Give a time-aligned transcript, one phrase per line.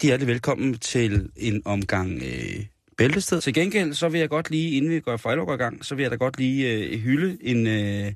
[0.00, 3.40] Rigtig hjertelig velkommen til en omgang øh, bæltested.
[3.40, 6.02] Til gengæld, så vil jeg godt lige, inden vi går for i gang, så vil
[6.02, 8.12] jeg da godt lige øh, hylde en, øh,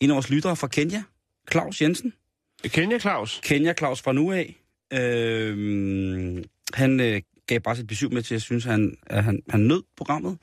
[0.00, 1.02] en af vores lyttere fra Kenya,
[1.50, 2.12] Claus Jensen.
[2.64, 3.40] Kenya Claus.
[3.44, 4.56] Kenya Claus fra nu af.
[4.92, 9.42] Øh, han øh, gav bare sit besøg med til, at jeg synes, han, at han,
[9.48, 10.38] han nød programmet.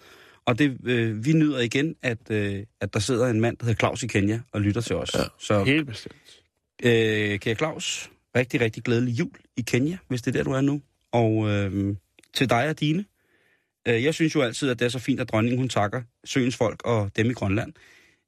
[0.45, 3.79] Og det, øh, vi nyder igen, at, øh, at der sidder en mand, der hedder
[3.79, 5.15] Claus i Kenya, og lytter til os.
[5.15, 6.41] Ja, Så Helt bestemt.
[6.83, 10.61] Øh, kære Claus, rigtig, rigtig glædelig jul i Kenya, hvis det er der, du er
[10.61, 10.81] nu.
[11.15, 11.95] Og øh,
[12.33, 13.05] til dig og dine.
[13.87, 16.55] Øh, jeg synes jo altid, at det er så fint, at dronningen hun takker søens
[16.55, 17.73] folk og dem i Grønland.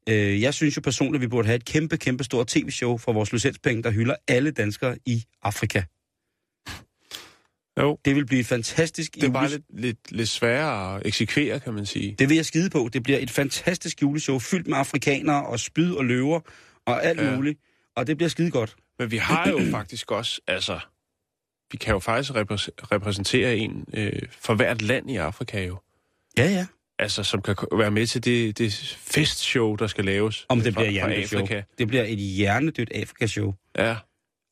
[0.10, 3.14] Øh, jeg synes jo personligt, at vi burde have et kæmpe, kæmpe stort tv-show for
[3.14, 5.84] vores licenspenge, der hylder alle danskere i Afrika.
[7.80, 11.60] Jo, Det vil blive et fantastisk det er bare lidt, lidt, lidt sværere at eksekvere,
[11.60, 12.16] kan man sige.
[12.20, 12.90] Det vil jeg skide på.
[12.94, 16.40] Det bliver et fantastisk juleshow, fyldt med afrikanere og spyd og løver
[16.86, 17.36] og alt ja.
[17.36, 17.60] muligt.
[17.96, 18.76] Og det bliver skide godt.
[19.00, 20.80] Men vi har jo faktisk også, altså,
[21.72, 25.78] vi kan jo faktisk repræs- repræsentere en øh, for hvert land i Afrika jo.
[26.38, 26.66] Ja, ja.
[27.00, 30.46] Altså, som kan være med til det, det festshow, der skal laves.
[30.50, 31.48] Om det fra- bliver hjernedødt show.
[31.78, 33.54] Det bliver et hjernedødt Afrika-show.
[33.78, 33.96] Ja,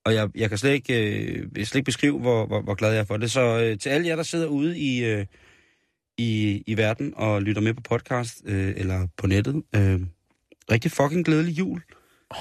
[0.05, 2.99] Og jeg, jeg kan slet ikke, øh, slet ikke beskrive, hvor, hvor, hvor glad jeg
[2.99, 3.31] er for det.
[3.31, 5.25] Så øh, til alle jer, der sidder ude i, øh,
[6.17, 9.99] i, i verden og lytter med på podcast øh, eller på nettet, øh,
[10.71, 11.81] rigtig fucking glædelig jul.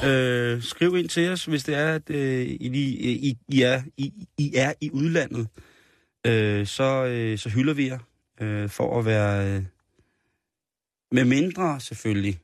[0.04, 3.82] Øh, skriv ind til os, hvis det er, at øh, I, lige- I, I, er,
[3.96, 5.48] I, I er i udlandet.
[6.26, 7.98] Øh, så, øh, så hylder vi jer
[8.40, 9.56] øh, for at være...
[9.56, 9.64] Øh,
[11.12, 12.40] med mindre selvfølgelig.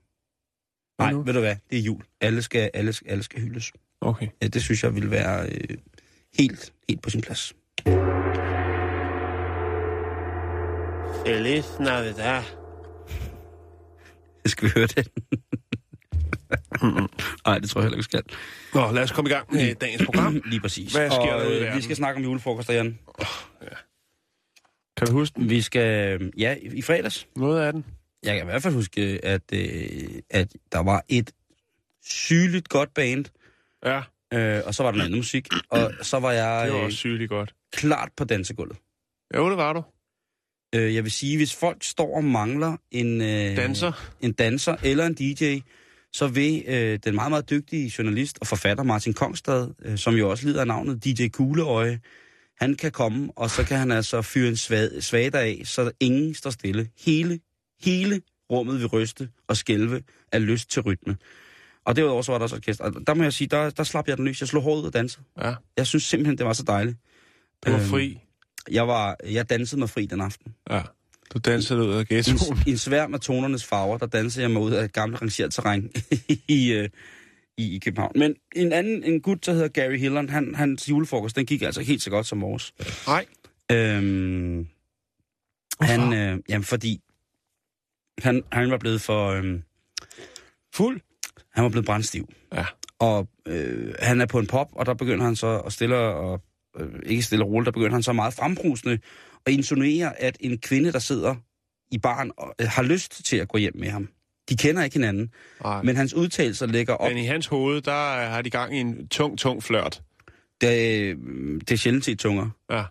[0.98, 1.56] Nej, ved du hvad?
[1.70, 2.02] Det er jul.
[2.20, 3.72] Alle skal, alle, skal- alle skal hyldes.
[4.00, 4.28] okay.
[4.42, 5.76] Ja, det synes jeg vil være øh,
[6.38, 7.54] helt, helt på sin plads.
[11.26, 12.42] Feliz Navidad.
[14.46, 15.04] Skal vi høre den?
[17.46, 18.22] Nej, det tror jeg heller ikke, vi skal.
[18.74, 20.34] Nå, lad os komme i gang med dagens program.
[20.50, 20.92] Lige præcis.
[20.92, 21.76] Hvad sker og, der ude i øh, verden?
[21.76, 22.98] Vi skal snakke om julefrokoster, Jan.
[24.96, 25.50] Kan du huske den?
[25.50, 27.26] Vi skal, øh, ja, i fredags.
[27.36, 27.84] noget af den?
[28.22, 31.30] Jeg kan i hvert fald huske, at, øh, at der var et
[32.04, 33.24] sygeligt godt band,
[33.84, 34.02] Ja,
[34.34, 36.84] øh, og så var der noget andet musik, og så var jeg det var øh,
[36.84, 37.54] også sygeligt godt.
[37.72, 38.76] klart på dansegulvet.
[39.36, 39.82] Jo, det var du.
[40.74, 43.92] Øh, jeg vil sige, hvis folk står og mangler en, øh, Danser.
[44.20, 45.58] en danser eller en DJ,
[46.12, 50.30] så vil øh, den meget, meget dygtige journalist og forfatter Martin Kongstad, øh, som jo
[50.30, 52.00] også lider af navnet DJ Kugleøje,
[52.60, 56.34] han kan komme, og så kan han altså fyre en svag, svager af, så ingen
[56.34, 56.88] står stille.
[57.00, 57.40] Hele,
[57.82, 58.20] hele
[58.50, 61.16] rummet vil ryste og skælve af lyst til rytme.
[61.84, 62.84] Og derudover så var der også orkester.
[62.84, 64.40] Og der må jeg sige, der, der slap jeg den løs.
[64.40, 65.24] Jeg slog håret ud og dansede.
[65.40, 66.96] Ja, Jeg synes simpelthen, det var så dejligt.
[67.66, 68.18] du var Øhm, fri.
[68.70, 70.54] Jeg, var, jeg dansede mig fri den aften.
[70.70, 70.82] Ja,
[71.34, 72.58] du dansede ud af I en, ghettoen.
[72.66, 75.52] I en svær med tonernes farver, der dansede jeg mig ud af et gammelt rangeret
[75.52, 75.90] terræn
[76.48, 76.88] i, øh,
[77.58, 78.12] i, i København.
[78.16, 81.80] Men en anden en gut, der hedder Gary Hillon, han, hans julefrokost, den gik altså
[81.80, 82.74] helt så godt som vores.
[83.06, 83.26] Nej.
[83.72, 84.66] Øhm,
[85.80, 87.00] han, øh, jamen fordi
[88.18, 89.60] han, han var blevet for øh,
[90.74, 91.00] Fuld?
[91.54, 92.28] han var blevet brændstiv.
[92.54, 92.64] Ja.
[92.98, 96.42] Og øh, han er på en pop, og der begynder han så at stille og
[96.80, 98.98] øh, ikke stille og roligt, der begynder han så meget frembrusende
[99.46, 101.34] at insinuere, at en kvinde, der sidder
[101.90, 102.30] i barn,
[102.60, 104.08] øh, har lyst til at gå hjem med ham.
[104.48, 105.30] De kender ikke hinanden,
[105.62, 105.82] Nej.
[105.82, 107.10] men hans udtalelser lægger op.
[107.10, 110.02] Men i hans hoved, der har de gang i en tung, tung flørt.
[110.60, 111.16] Det, øh,
[111.60, 112.50] det er sjældent set tunger.
[112.70, 112.84] Ja.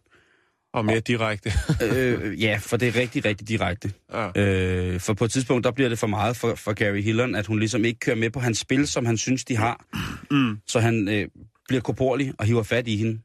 [0.74, 1.52] Og mere direkte.
[1.92, 3.92] øh, ja, for det er rigtig, rigtig direkte.
[4.14, 4.42] ja.
[4.42, 7.46] Øh, for på et tidspunkt, der bliver det for meget for, for Gary Hillon, at
[7.46, 9.86] hun ligesom ikke kører med på hans spil, som han synes, de har.
[10.32, 10.58] Mm.
[10.68, 11.28] Så han øh,
[11.68, 13.20] bliver korporlig og hiver fat i hende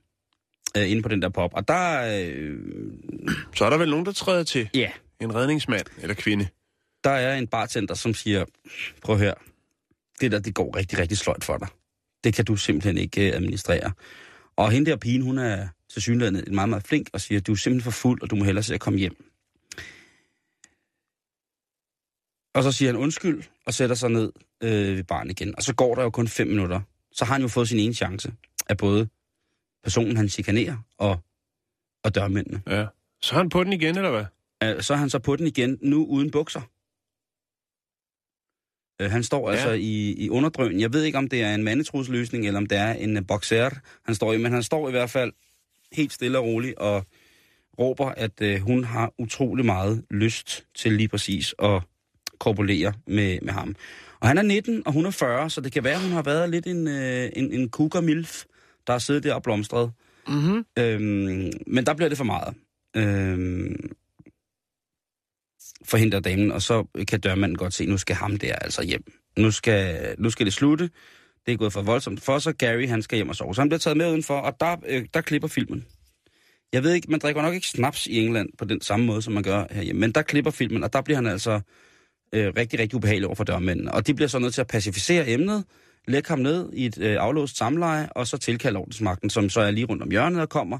[0.76, 1.50] øh, inde på den der pop.
[1.54, 2.58] Og der, øh,
[3.54, 4.68] Så er der vel nogen, der træder til.
[4.74, 4.90] ja,
[5.20, 6.48] En redningsmand eller kvinde.
[7.04, 8.44] der er en bartender, som siger,
[9.02, 9.34] prøv her,
[10.20, 11.68] det der, det går rigtig, rigtig sløjt for dig.
[12.24, 13.92] Det kan du simpelthen ikke øh, administrere.
[14.56, 17.56] Og hende der pigen, hun er til synligheden meget, meget flink og siger, du er
[17.56, 19.16] simpelthen for fuld, og du må hellere se at komme hjem.
[22.54, 24.32] Og så siger han undskyld, og sætter sig ned
[24.62, 25.54] øh, ved barn igen.
[25.56, 26.80] Og så går der jo kun fem minutter.
[27.12, 28.32] Så har han jo fået sin ene chance.
[28.68, 29.08] af både
[29.84, 31.16] personen, han chikanerer, og,
[32.04, 32.62] og dørmændene.
[32.66, 32.86] Ja.
[33.22, 34.24] Så er han på den igen, eller hvad?
[34.76, 36.60] Øh, så er han så på den igen, nu uden bukser.
[39.00, 39.56] Øh, han står Ja.
[39.56, 40.80] altså i, i underdrøn.
[40.80, 43.70] Jeg ved ikke, om det er en mandetrusløsning, eller om det er en uh, boxer,
[44.04, 45.32] han står i, men han står i hvert fald
[45.92, 47.06] helt stille og roligt og
[47.78, 51.82] råber, at øh, hun har utrolig meget lyst til lige præcis at
[52.38, 53.76] korpulere med, med ham.
[54.20, 56.50] Og han er 19, og hun er 40, så det kan være, hun har været
[56.50, 58.44] lidt en, øh, en, en cougar-milf,
[58.86, 59.92] der har siddet der og blomstret.
[60.28, 60.64] Mm-hmm.
[60.78, 62.54] Øhm, men der bliver det for meget.
[62.96, 63.90] Øhm,
[65.84, 68.82] for hende der damen, og så kan dørmanden godt se, nu skal ham der altså
[68.82, 69.12] hjem.
[69.38, 70.90] Nu skal, nu skal det slutte.
[71.46, 73.54] Det er gået for voldsomt for, så Gary han skal hjem og sove.
[73.54, 75.86] Så han bliver taget med udenfor, og der, øh, der klipper filmen.
[76.72, 79.32] Jeg ved ikke, man drikker nok ikke snaps i England på den samme måde, som
[79.32, 81.60] man gør herhjemme, men der klipper filmen, og der bliver han altså
[82.32, 83.94] øh, rigtig, rigtig ubehagelig over for dørmændene.
[83.94, 85.64] Og de bliver så nødt til at pacificere emnet,
[86.08, 89.70] lægge ham ned i et øh, aflåst samleje, og så tilkalde ordensmagten, som så er
[89.70, 90.78] lige rundt om hjørnet og kommer.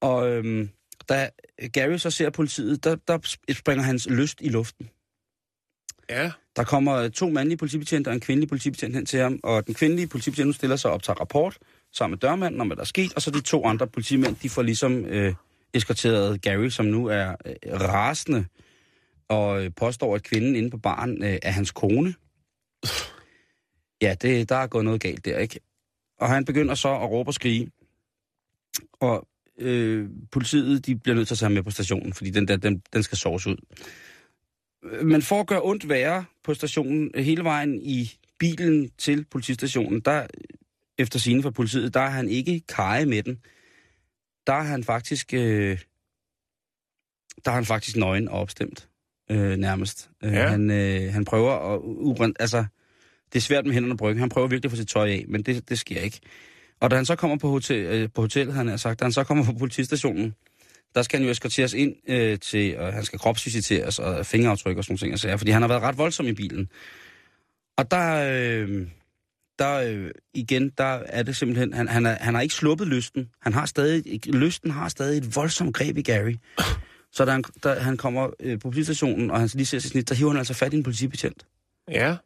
[0.00, 0.70] Og øhm,
[1.08, 1.30] da
[1.72, 4.90] Gary så ser politiet, der, der springer hans lyst i luften.
[6.10, 6.32] Ja.
[6.56, 10.06] Der kommer to mandlige politibetjente og en kvindelig politibetjent hen til ham, og den kvindelige
[10.06, 11.58] politibetjent stiller sig op til rapport
[11.92, 14.48] sammen med dørmanden om, hvad der er sket, og så de to andre politimænd, de
[14.48, 15.34] får ligesom øh,
[15.74, 18.44] eskorteret Gary, som nu er øh, rasende,
[19.28, 22.14] og øh, påstår, at kvinden inde på baren øh, er hans kone.
[24.02, 25.60] Ja, det, der er gået noget galt der, ikke?
[26.20, 27.70] Og han begynder så at råbe og skrige,
[28.92, 29.28] og
[29.58, 32.56] øh, politiet de bliver nødt til at tage ham med på stationen, fordi den, der,
[32.56, 33.56] den, den skal soves ud.
[35.02, 40.26] Men for at gøre ondt værre på stationen, hele vejen i bilen til politistationen, der
[40.98, 43.40] efter sine for politiet, der er han ikke kage med den.
[44.46, 45.78] Der er han faktisk, øh,
[47.44, 48.88] der er han faktisk nøgen og opstemt,
[49.30, 50.10] øh, nærmest.
[50.24, 50.48] Øh, Ja.
[50.48, 51.52] han, øh, han prøver
[52.22, 52.64] at altså,
[53.32, 54.20] det er svært med hænderne på ryggen.
[54.20, 56.20] Han prøver virkelig at få sit tøj af, men det, det sker ikke.
[56.80, 59.12] Og da han så kommer på, hotel, øh, på hotellet, han har sagt, da han
[59.12, 60.34] så kommer på politistationen,
[60.94, 64.84] der skal han jo eskorteres ind øh, til, og han skal kropsvisiteres og fingeraftryk og
[64.84, 66.68] sådan nogle ting, altså, fordi han har været ret voldsom i bilen.
[67.76, 68.86] Og der, øh,
[69.58, 73.30] der øh, igen, der er det simpelthen, han, han, er, han har ikke sluppet lysten.
[73.42, 76.34] Han har stadig, lysten har stadig et voldsomt greb i Gary.
[77.12, 80.08] Så da han, da han kommer øh, på politistationen, og han lige ser sit snit,
[80.08, 81.46] der hiver han altså fat i en politibetjent.
[81.90, 82.16] Ja.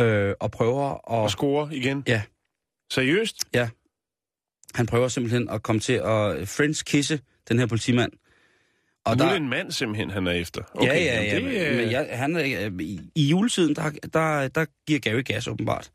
[0.00, 1.00] Øh, og prøver at...
[1.04, 2.04] Og score igen.
[2.06, 2.22] Ja.
[2.92, 3.44] Seriøst?
[4.74, 8.12] Han prøver simpelthen at komme til at french kisse den her politimand.
[9.04, 10.62] Og nu er det en mand simpelthen, han er efter.
[10.74, 11.34] Okay, ja, ja, ja.
[11.34, 15.48] det, men, men jeg, han, er, i, I juletiden, der, der, der giver Gary gas
[15.48, 15.90] åbenbart.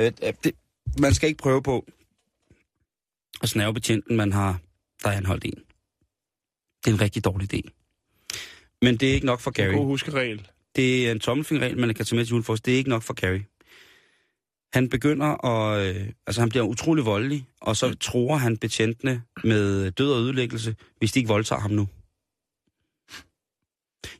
[0.00, 0.52] Øh, øh, det,
[0.98, 1.86] man skal ikke prøve på
[3.42, 4.60] at snæve betjenten, man har,
[5.04, 5.62] der er anholdt en.
[6.84, 7.60] Det er en rigtig dårlig idé.
[8.82, 9.74] Men det er ikke nok for God Gary.
[9.74, 10.48] huskeregel.
[10.76, 12.66] Det er en tommelfingerregel, man kan tage med til julefrokost.
[12.66, 13.40] Det er ikke nok for Gary.
[14.72, 15.96] Han begynder at...
[15.96, 20.76] Øh, altså, han bliver utrolig voldelig, og så tror han betjentene med død og ødelæggelse,
[20.98, 21.88] hvis de ikke voldtager ham nu.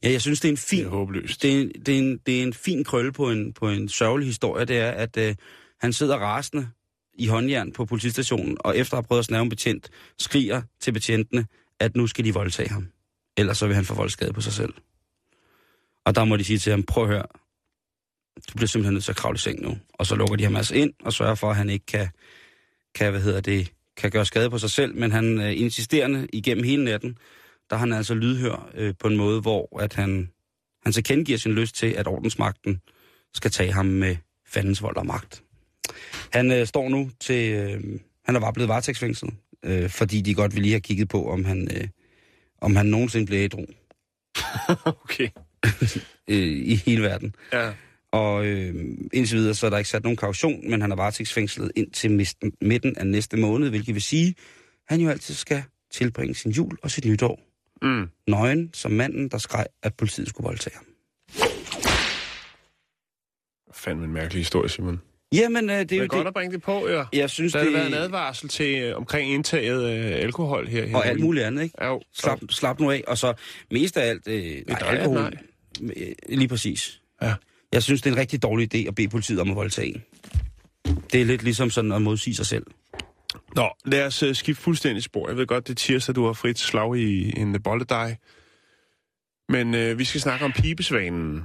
[0.02, 1.43] Ja, jeg synes, det er en Det fin er håbløst.
[1.43, 3.88] det er, en, det, er en, det er en fin krølle på en, på en
[3.88, 5.35] sørgelig historie, det er, at øh,
[5.81, 6.69] han sidder rasende
[7.14, 10.93] i håndjern på politistationen, og efter at have prøvet at snæve en betjent, skriger til
[10.93, 11.46] betjentene,
[11.81, 12.87] at nu skal de voldtage ham.
[13.37, 14.75] Ellers så vil han få voldskade på sig selv.
[16.05, 17.26] Og der må de sige til ham, prøv at høre,
[18.49, 19.79] du bliver simpelthen nødt til at kravle i seng nu.
[19.94, 22.08] Og så lukker de ham altså ind og sørger for, at han ikke kan,
[22.94, 26.65] kan hvad hedder det, kan gøre skade på sig selv, men han øh, insisterende igennem
[26.65, 27.19] hele natten,
[27.70, 30.31] der er han altså lydhør øh, på en måde, hvor at han,
[30.82, 32.81] han så kendegiver sin lyst til, at ordensmagten
[33.34, 35.43] skal tage ham med fandens vold og magt.
[36.32, 37.53] Han øh, står nu til...
[37.53, 39.34] Øh, han er bare blevet varetægtsfængslet,
[39.65, 41.89] øh, fordi de godt vil lige have kigget på, om han, øh,
[42.60, 43.67] om han nogensinde bliver ædru
[45.05, 45.29] okay.
[46.29, 47.34] øh, i hele verden.
[47.52, 47.72] Ja.
[48.12, 48.74] Og øh,
[49.12, 52.10] indtil videre, så er der ikke sat nogen kaution, men han er varetægtsfængslet indtil
[52.60, 54.34] midten af næste måned, hvilket vil sige, at
[54.88, 57.40] han jo altid skal tilbringe sin jul og sit nytår
[57.82, 58.08] Mm.
[58.26, 60.84] nøgen som manden, der skreg, at politiet skulle voldtage ham.
[63.72, 65.00] Fandme en mærkelig historie, Simon.
[65.32, 66.27] Jamen, øh, det er Det jo er godt det.
[66.27, 67.05] at bringe det på, ja.
[67.13, 67.67] Jeg synes, har det...
[67.67, 70.96] det været en advarsel til øh, omkring indtaget af alkohol her.
[70.96, 71.84] Og alt muligt andet, ikke?
[71.84, 72.03] Jo.
[72.15, 73.05] Slap, slap nu af.
[73.06, 73.34] Og så
[73.70, 75.20] mest af alt, øh, nej, nej, alkohol.
[75.20, 75.93] nej.
[75.96, 77.01] Øh, Lige præcis.
[77.22, 77.34] Ja.
[77.72, 80.03] Jeg synes, det er en rigtig dårlig idé at bede politiet om at voldtage en.
[81.13, 82.67] Det er lidt ligesom sådan at modsige sig selv.
[83.56, 85.29] Nå, lad os uh, skifte fuldstændig spor.
[85.29, 88.17] Jeg ved godt, det er tirsdag, du har frit slag i en bolledej.
[89.49, 91.43] Men uh, vi skal snakke om pibesvanen.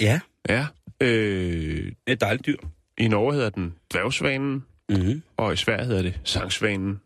[0.00, 0.66] Ja, Ja.
[1.00, 2.56] Øh, det er et dejligt dyr.
[2.98, 5.22] I Norge hedder den dværgsvanen, Mm-hmm.
[5.36, 7.00] og i Sverige hedder det sangsvanen.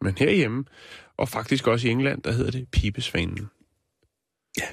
[0.00, 0.64] Men herhjemme,
[1.16, 3.48] og faktisk også i England, der hedder det pibesvanen.
[4.58, 4.64] Ja.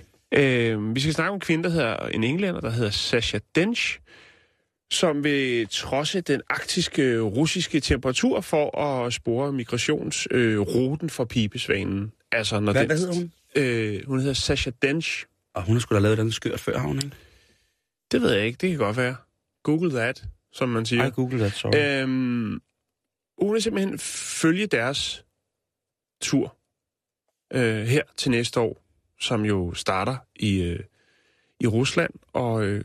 [0.41, 3.99] Øh, vi skal snakke om en kvinde, der hedder en englænder, der hedder Sasha Dench,
[4.91, 12.11] som vil trodse den arktiske russiske temperatur for at spore migrationsruten øh, for pibesvanen.
[12.31, 13.31] Altså, når Hvad, den, hvad hedder hun?
[13.55, 15.25] Øh, hun hedder Sasha Dench.
[15.53, 17.11] Og hun har sgu da lavet den skørt før, har hun ikke?
[18.13, 19.15] Det ved jeg ikke, det kan godt være.
[19.63, 21.05] Google that, som man siger.
[21.05, 22.01] I google that, sorry.
[22.01, 22.61] Øhm,
[23.41, 25.25] hun vil simpelthen følge deres
[26.21, 26.57] tur
[27.53, 28.83] øh, her til næste år,
[29.19, 30.79] som jo starter i, øh,
[31.59, 32.83] i Rusland, og øh,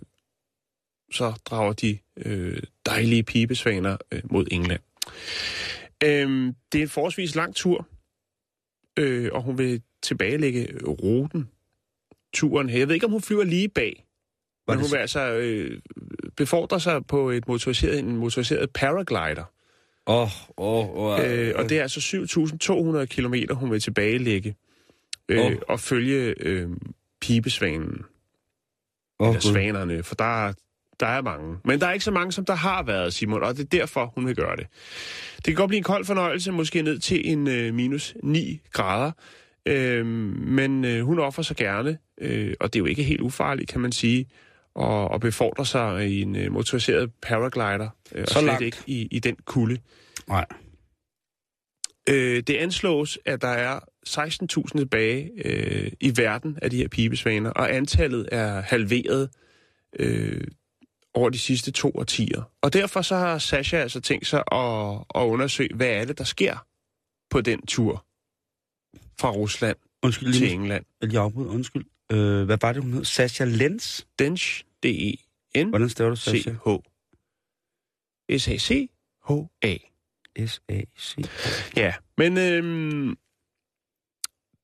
[1.12, 4.80] så drager de øh, dejlige pibesvaner øh, mod England.
[6.04, 7.88] Øhm, det er en forholdsvis lang tur,
[8.96, 11.50] øh, og hun vil tilbagelægge ruten,
[12.32, 12.78] turen her.
[12.78, 14.07] Jeg ved ikke, om hun flyver lige bag,
[14.68, 15.80] Var men det hun vil altså øh,
[16.36, 19.44] befordre sig på et motoriseret, en motoriseret paraglider.
[20.06, 21.20] Åh, åh, åh.
[21.24, 22.00] Øh, og det er altså
[23.00, 24.56] 7.200 kilometer, hun vil tilbagelægge
[25.28, 25.52] øh, Åh.
[25.68, 26.68] og følge øh,
[27.20, 28.02] pibesvanen,
[29.20, 30.52] Åh, eller svanerne, for der,
[31.00, 31.56] der er mange.
[31.64, 34.12] Men der er ikke så mange, som der har været, Simon, og det er derfor,
[34.14, 34.66] hun vil gøre det.
[35.36, 39.12] Det kan godt blive en kold fornøjelse, måske ned til en øh, minus 9 grader,
[39.66, 43.70] øh, men øh, hun offer sig gerne, øh, og det er jo ikke helt ufarligt,
[43.70, 44.26] kan man sige,
[44.78, 48.62] og, og befordre sig i en øh, motoriseret paraglider, øh, og Så slet langt.
[48.62, 49.78] ikke i, i den kulde.
[50.28, 50.46] Nej.
[52.08, 57.50] Øh, det anslås, at der er 16.000 tilbage øh, i verden af de her pibesvaner,
[57.50, 59.30] og antallet er halveret
[59.98, 60.44] øh,
[61.14, 62.42] over de sidste to årtier.
[62.62, 66.24] Og derfor så har Sasha altså tænkt sig at, at undersøge, hvad er det, der
[66.24, 66.66] sker
[67.30, 68.04] på den tur
[69.20, 70.84] fra Rusland Undskyld, til lige, England.
[71.00, 71.84] jeg lige afbryder, undskyld.
[72.12, 73.04] Øh, hvad var det, hun hed?
[73.04, 74.02] Sasha Lenz?
[74.18, 76.16] Dench, D-E-N, Hvordan staver du?
[76.16, 76.68] C-H.
[78.38, 79.76] S-A-C-H-A.
[80.46, 81.16] S-A-C.
[81.76, 83.16] Ja, men øhm,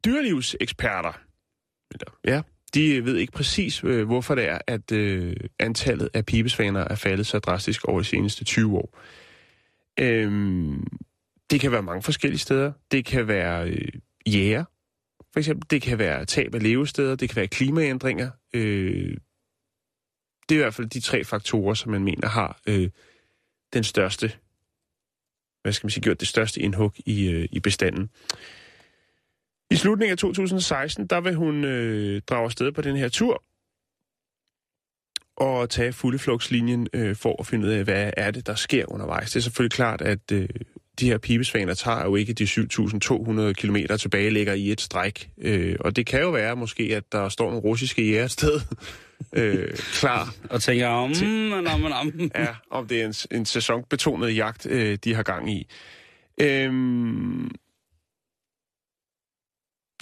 [0.04, 1.12] dyrelivseksperter,
[2.24, 2.42] ja,
[2.74, 7.26] de ved ikke præcis, øh, hvorfor det er, at øh, antallet af pibesvaner er faldet
[7.26, 8.98] så drastisk over de seneste 20 år.
[10.00, 10.86] Øhm,
[11.50, 12.72] det kan være mange forskellige steder.
[12.90, 13.88] Det kan være øh,
[14.26, 14.64] jæger,
[15.32, 15.70] for eksempel.
[15.70, 17.16] Det kan være tab af levesteder.
[17.16, 18.30] Det kan være klimaændringer.
[18.54, 19.16] Øh,
[20.48, 22.90] det er i hvert fald de tre faktorer, som man mener har øh,
[23.72, 24.32] den største
[25.64, 28.10] hvad skal man sige, gjort det største indhug i, øh, i bestanden.
[29.70, 33.42] I slutningen af 2016, der vil hun øh, drage afsted på den her tur
[35.36, 39.30] og tage fuldeflugtslinjen øh, for at finde ud af, hvad er det, der sker undervejs.
[39.30, 40.48] Det er selvfølgelig klart, at øh,
[41.00, 45.30] de her pibesvaner tager jo ikke de 7.200 km tilbage, ligger i et stræk.
[45.38, 48.60] Øh, og det kan jo være måske, at der står nogle russiske jæger et sted
[49.32, 51.12] øh, klar Og tænker, om,
[51.66, 52.30] om, om, om.
[52.34, 55.66] Ja, om det er en, en sæsonbetonet jagt, øh, de har gang i.
[56.40, 57.50] Øhm,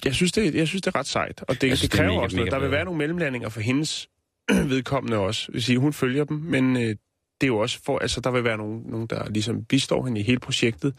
[0.05, 2.03] jeg, synes, det, jeg synes, det er ret sejt, og det, synes, det det er
[2.03, 2.53] kræver mega, også noget.
[2.53, 4.09] Der vil være nogle mellemlandinger for hendes
[4.73, 5.47] vedkommende også.
[5.47, 6.97] Det vil sige, hun følger dem, men øh,
[7.41, 10.21] det er jo også for, altså der vil være nogen, nogen der ligesom bistår hende
[10.21, 10.95] i hele projektet.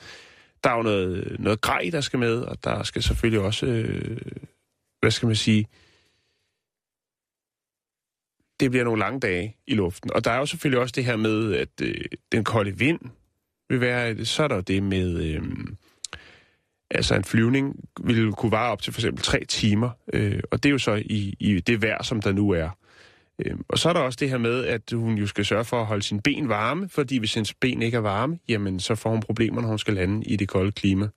[0.63, 4.17] Der er jo noget, noget grej, der skal med, og der skal selvfølgelig også, øh,
[5.01, 5.67] hvad skal man sige,
[8.59, 10.13] det bliver nogle lange dage i luften.
[10.13, 11.95] Og der er jo selvfølgelig også det her med, at øh,
[12.31, 12.99] den kolde vind
[13.69, 15.41] vil være, så er der jo det med, øh,
[16.91, 20.69] altså en flyvning vil kunne vare op til for eksempel tre timer, øh, og det
[20.69, 22.69] er jo så i, i det vejr, som der nu er.
[23.39, 25.79] Øh, og så er der også det her med, at hun jo skal sørge for
[25.79, 29.09] at holde sine ben varme, fordi hvis hendes ben ikke er varme, jamen så får
[29.09, 31.09] hun problemer, når hun skal lande i det kolde klima.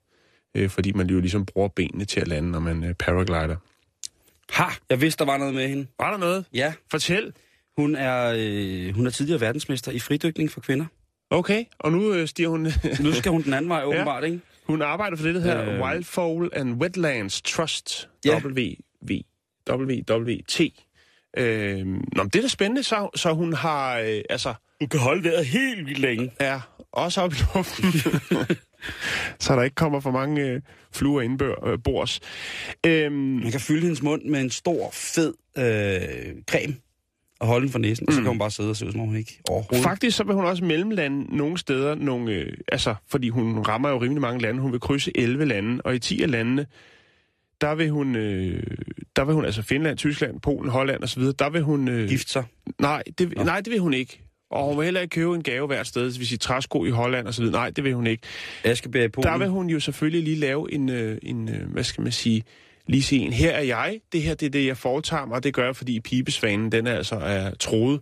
[0.55, 3.55] Øh, fordi man jo ligesom bruger benene til at lande, når man øh, paraglider.
[4.51, 5.87] Ha, jeg vidste, der var noget med hende.
[5.99, 6.45] Var der noget?
[6.53, 7.33] Ja, Fortæl.
[7.77, 10.85] hun er, øh, hun er tidligere verdensmester i fridykning for kvinder.
[11.29, 12.67] Okay, og nu øh, stiger hun...
[13.03, 14.39] Nu skal hun den anden vej, åbenbart, ikke?
[14.67, 15.81] Hun arbejder for det, der hedder Øh.
[15.81, 18.39] Wildfowl and Wetlands Trust, Ja.
[18.45, 19.21] WV,
[19.69, 20.61] WWT.
[21.37, 24.99] Øh, nå, men det er da spændende, så, så hun har, øh, altså, Hun kan
[24.99, 26.31] holde vejret helt vildt længe.
[26.39, 26.59] er
[26.91, 27.85] også op i luften,
[29.39, 32.19] så der ikke kommer for mange øh, fluer indbør, øh, bords.
[32.85, 35.63] Øh, Man kan fylde hendes mund med en stor, fed øh,
[36.51, 36.75] creme
[37.39, 38.07] og holde den for næsen, mm.
[38.07, 39.83] og så kan hun bare sidde og se ud, som om hun ikke overhovedet...
[39.83, 44.01] Faktisk så vil hun også mellemlande nogle steder, nogle, øh, altså, fordi hun rammer jo
[44.01, 44.61] rimelig mange lande.
[44.61, 46.65] Hun vil krydse 11 lande, og i 10 af landene,
[47.61, 48.63] der vil hun, øh,
[49.15, 51.87] der vil hun altså Finland, Tyskland, Polen, Holland osv., der vil hun...
[51.87, 52.43] Øh, Gift sig.
[52.79, 53.43] Nej det, Nå.
[53.43, 54.21] nej, det vil hun ikke.
[54.51, 57.27] Og hun vil heller ikke købe en gave hvert sted, hvis vi træsko i Holland
[57.27, 57.57] og så videre.
[57.59, 58.23] Nej, det vil hun ikke.
[58.63, 59.31] Askebær i Polen.
[59.31, 62.43] Der vil hun jo selvfølgelig lige lave en, øh, en øh, hvad skal man sige,
[62.87, 65.43] lige se en, her er jeg, det her det er det, jeg foretager mig, og
[65.43, 68.01] det gør jeg, fordi pibesvanen, den er altså er troet.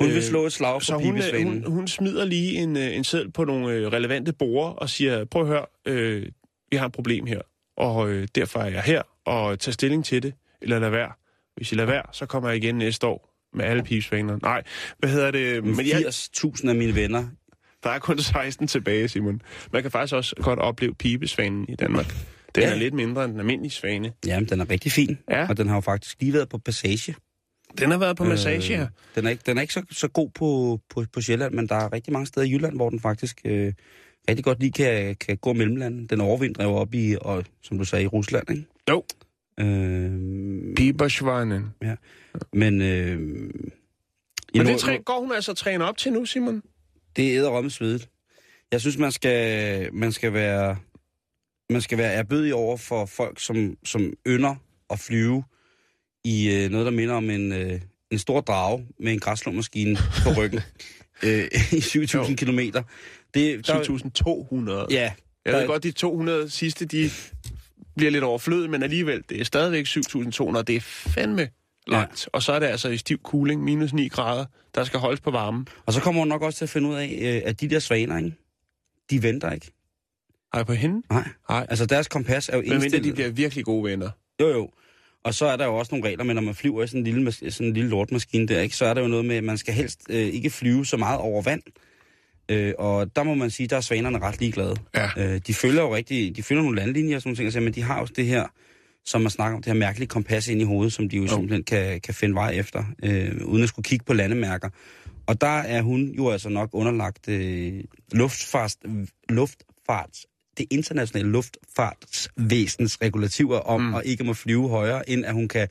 [0.00, 1.64] hun vil øh, slå et slag Så for hun, øh, pibesvanen.
[1.64, 5.48] hun, hun smider lige en, en seddel på nogle relevante borer og siger, prøv at
[5.48, 6.26] høre, øh,
[6.70, 7.40] vi har et problem her,
[7.76, 11.12] og øh, derfor er jeg her, og tag stilling til det, eller lad være.
[11.56, 14.38] Hvis I lader være, så kommer jeg igen næste år med alle pibesvanerne.
[14.42, 14.62] Nej,
[14.98, 15.64] hvad hedder det?
[15.64, 17.24] Men jeg, 80.000 af mine venner.
[17.84, 19.42] der er kun 16 tilbage, Simon.
[19.72, 22.14] Man kan faktisk også godt opleve pibesvanen i Danmark.
[22.54, 22.70] Den Ja.
[22.70, 24.12] er lidt mindre end den almindelige svane.
[24.26, 25.18] Jamen, den er rigtig fin.
[25.30, 25.48] Ja.
[25.48, 27.14] Og den har jo faktisk lige været på passage.
[27.78, 28.80] Den har været på massage.
[28.80, 31.68] Øh, den er ikke, den er ikke så, så god på, på, på Sjælland, men
[31.68, 33.72] der er rigtig mange steder i Jylland, hvor den faktisk øh,
[34.28, 37.84] rigtig godt lige kan, kan gå mellem Den overvintrer jo op i, og, som du
[37.84, 38.64] sagde, i Rusland, ikke?
[38.90, 39.04] Jo.
[39.60, 41.74] Øh, Pibersvanen.
[42.52, 43.18] men øh,
[44.54, 46.62] Men det træ, går hun altså træne op til nu, Simon?
[47.16, 48.08] det er æderrømme svedigt.
[48.72, 50.76] Jeg synes, man skal, man skal være,
[51.70, 54.54] man skal være erbødig over for folk, som, som ynder
[54.90, 55.44] at flyve
[56.24, 57.80] i øh, noget, der minder om en, øh,
[58.10, 60.60] en stor drage med en græsslåmaskine på ryggen
[61.24, 62.82] øh, i 7.000 kilometer.
[63.34, 64.94] Det, der, 7.200.
[64.94, 65.12] Ja,
[65.44, 67.10] Jeg ved godt, de 200 sidste, de
[67.96, 70.62] bliver lidt overflødet, men alligevel, det er stadigvæk 7.200.
[70.62, 71.48] Det er fandme
[71.86, 72.24] langt.
[72.26, 72.30] Ja.
[72.32, 75.30] Og så er det altså i stiv cooling, minus 9 grader, der skal holdes på
[75.30, 75.68] varmen.
[75.86, 77.78] Og så kommer hun nok også til at finde ud af, øh, at de der
[77.78, 78.32] svaner, ikke?
[79.10, 79.70] de venter ikke.
[80.52, 81.02] Ej, på hende?
[81.10, 81.28] Nej.
[81.48, 81.66] Nej.
[81.70, 83.04] Altså deres kompas er jo Men indstillet.
[83.04, 84.10] de bliver virkelig gode venner.
[84.40, 84.70] Jo, jo.
[85.24, 87.04] Og så er der jo også nogle regler med, når man flyver i sådan en
[87.04, 88.76] lille, sådan en lille lortmaskine der, ikke?
[88.76, 91.18] så er der jo noget med, at man skal helst øh, ikke flyve så meget
[91.18, 91.62] over vand.
[92.48, 94.76] Øh, og der må man sige, der er svanerne ret ligeglade.
[94.94, 95.08] Ja.
[95.16, 97.82] Øh, de følger jo rigtig, de følger nogle landlinjer og sådan nogle ting, men de
[97.82, 98.46] har jo det her,
[99.04, 101.28] som man snakker om, det her mærkelige kompas ind i hovedet, som de jo, jo.
[101.28, 104.68] simpelthen kan, kan finde vej efter, øh, uden at skulle kigge på landemærker.
[105.26, 108.76] Og der er hun jo altså nok underlagt øh, luftfart,
[109.28, 110.10] luftfart,
[110.58, 113.94] det internationale luftfartsvæsens regulativer om mm.
[113.94, 115.68] at ikke må flyve højere, end at hun kan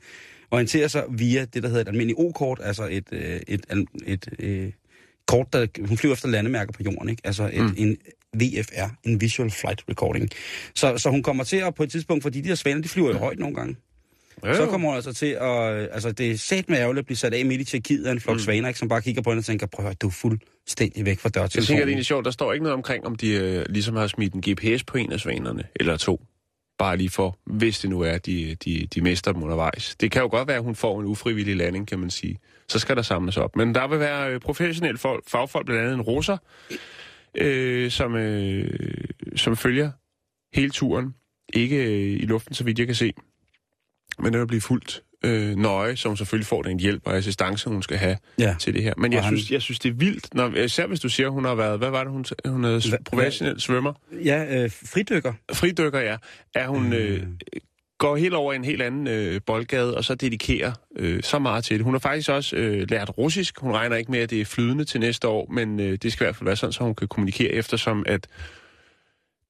[0.50, 4.28] orientere sig via det, der hedder et almindeligt O-kort, altså et, øh, et, et, et
[4.38, 4.72] øh,
[5.26, 7.22] kort, der hun flyver efter landemærker på jorden, ikke?
[7.24, 7.74] Altså et, mm.
[7.76, 7.96] en
[8.36, 10.30] VFR, en Visual Flight Recording.
[10.74, 13.08] Så, så hun kommer til at på et tidspunkt, fordi de der svaner, de flyver
[13.12, 13.76] jo højt nogle gange.
[14.46, 15.88] Jo, Så kommer hun altså til at...
[15.92, 18.20] Altså, det er sæt med ærgerligt at blive sat af midt i Tjekkiet af en
[18.20, 18.40] flok mm.
[18.40, 21.04] svaner, ikke, som bare kigger på hende og tænker, prøv at høre, du er fuldstændig
[21.04, 21.88] væk fra Jeg tænker, det er dørtelefonen.
[21.88, 22.24] egentlig sjovt.
[22.24, 25.12] Der står ikke noget omkring, om de øh, ligesom har smidt en GPS på en
[25.12, 26.20] af svanerne, eller to.
[26.78, 29.96] Bare lige for, hvis det nu er, de, de, de mister dem undervejs.
[30.00, 32.38] Det kan jo godt være, at hun får en ufrivillig landing, kan man sige.
[32.68, 33.56] Så skal der samles op.
[33.56, 36.36] Men der vil være øh, professionelle folk, fagfolk, blandt andet en russer,
[37.34, 39.04] øh, som, øh,
[39.36, 39.90] som følger
[40.54, 41.14] hele turen.
[41.52, 43.12] Ikke øh, i luften, så vidt jeg kan se.
[44.18, 47.82] Men det vil blive fuldt øh, nøje, som selvfølgelig får den hjælp og assistance, hun
[47.82, 48.54] skal have Ja.
[48.58, 48.92] til det her.
[48.96, 51.28] Men jeg, Og han- synes, jeg synes, det er vildt, når, især hvis du siger,
[51.28, 53.92] hun har været, hvad var det, hun, hun er Hva- professionel svømmer,
[54.24, 55.32] Ja, øh, fridykker.
[55.52, 56.16] fridykker, ja,
[56.54, 57.38] er hun øh, Mm.
[57.98, 61.76] går helt over en helt anden øh, boldgade, og så dedikerer øh, så meget til
[61.78, 61.84] det.
[61.84, 63.60] Hun har faktisk også øh, lært russisk.
[63.60, 66.24] Hun regner ikke med, at det er flydende til næste år, men øh, det skal
[66.24, 68.26] i hvert fald være sådan, så hun kan kommunikere eftersom, at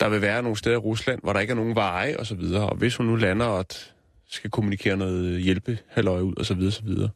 [0.01, 2.35] der vil være nogle steder i Rusland, hvor der ikke er nogen veje og så
[2.35, 2.69] videre.
[2.69, 3.94] Og hvis hun nu lander og at
[4.35, 7.11] skal kommunikere noget hjælpehalløj ud og så videre, så videre.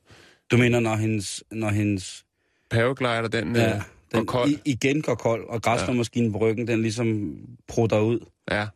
[0.51, 2.25] Du mener, når hendes, når hendes
[2.71, 4.51] Paraglider, den, ja, ja, øh, den går kold.
[4.51, 7.37] I, igen går kold, og græsslåmaskinen på ryggen, den ligesom
[7.69, 8.21] prutter ud.
[8.51, 8.67] Ja.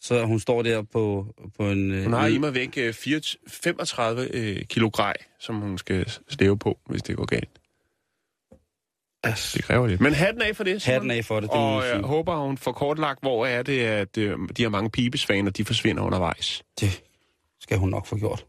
[0.00, 1.92] Så hun står der på, på en...
[1.92, 5.78] øh, Hun har en- i mig væk øh, 24 35 øh, kilo grej, som hun
[5.78, 7.48] skal slæve på, hvis det går galt.
[9.54, 10.00] Det kræver lidt.
[10.00, 10.92] Men hatten af for det, Simon.
[10.94, 12.06] Hatten af for det, det Og jeg sige.
[12.06, 16.02] håber, hun får kortlagt, hvor er det, at øh, de her mange pibesvaner, de forsvinder
[16.02, 16.62] undervejs.
[16.80, 17.02] Det
[17.68, 18.46] skal hun nok få gjort.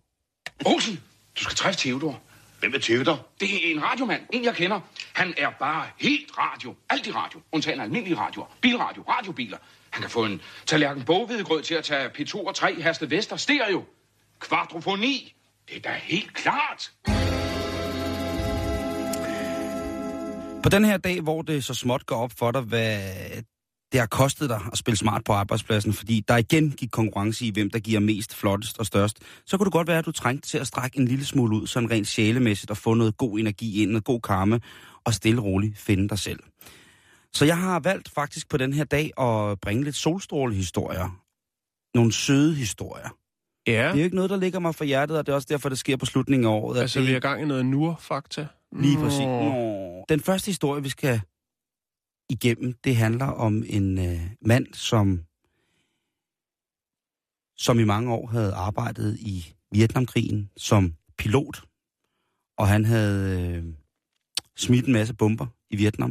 [0.66, 1.00] Olsen,
[1.38, 2.22] du skal træffe Theodor.
[2.60, 3.28] Hvem er Theodor?
[3.40, 4.80] Det er en radiomand, en jeg kender.
[5.14, 6.76] Han er bare helt radio.
[6.90, 7.40] Alt i radio.
[7.52, 8.46] Undtagen almindelige radioer.
[8.62, 9.58] Bilradio, radiobiler.
[9.90, 13.84] Han kan få en tallerken bogvedgrød til at tage P2 og 3 Hersted Vester stereo.
[14.48, 15.36] Quadrofoni.
[15.70, 16.92] Det er da helt klart.
[20.64, 23.00] På den her dag, hvor det så småt går op for dig, hvad
[23.92, 27.52] det har kostet dig at spille smart på arbejdspladsen, fordi der igen gik konkurrence i,
[27.52, 30.50] hvem der giver mest, flottest og størst, så kunne det godt være, at du trængte
[30.50, 33.82] til at strække en lille smule ud, sådan rent sjælemæssigt, og få noget god energi
[33.82, 34.60] ind, noget god karme,
[35.06, 36.40] og stille og roligt finde dig selv.
[37.34, 41.20] Så jeg har valgt faktisk på den her dag at bringe lidt solstrålehistorier.
[41.96, 43.10] Nogle søde historier.
[43.68, 45.48] Ja, Det er jo ikke noget, der ligger mig for hjertet, og det er også
[45.52, 46.80] derfor, det sker på slutningen af året.
[46.82, 48.48] altså det- vi i gang i noget nur-fakta.
[48.80, 49.02] Lige Nå.
[49.02, 49.20] præcis.
[49.20, 50.06] Nå.
[50.10, 51.22] Den første historie, vi skal
[52.30, 55.24] igennem, det handler om en øh, mand, som,
[57.58, 61.64] som i mange år havde arbejdet i Vietnamkrigen som pilot.
[62.58, 63.64] Og han havde øh,
[64.58, 66.10] smidt en masse bomber i Vietnam.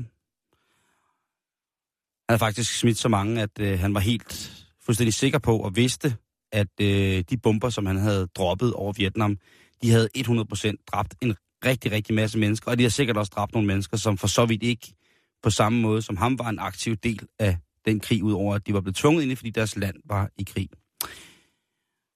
[2.29, 5.77] Han havde faktisk smidt så mange, at øh, han var helt fuldstændig sikker på og
[5.77, 6.17] vidste,
[6.53, 9.39] at øh, de bomber, som han havde droppet over Vietnam,
[9.83, 13.53] de havde 100% dræbt en rigtig, rigtig masse mennesker, og de har sikkert også dræbt
[13.53, 14.95] nogle mennesker, som for så vidt ikke
[15.43, 18.75] på samme måde som ham var en aktiv del af den krig, udover at de
[18.75, 20.69] var blevet tvunget ind i, fordi deres land var i krig.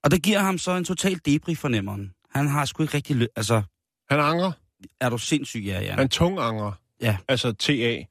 [0.04, 2.12] Og det giver ham så en total debris fornemmeren.
[2.30, 3.16] Han har sgu ikke rigtig...
[3.16, 3.62] Lø- altså,
[4.10, 4.52] Han angrer.
[5.00, 5.94] Er du sindssyg, ja, ja.
[5.94, 6.72] Han tunganger.
[7.00, 7.16] Ja.
[7.28, 8.04] Altså TA.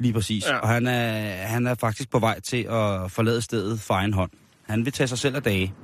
[0.00, 0.44] Lige præcis.
[0.46, 0.58] Ja.
[0.58, 4.30] Og han er, han er faktisk på vej til at forlade stedet for egen hånd.
[4.62, 5.74] Han vil tage sig selv af dage.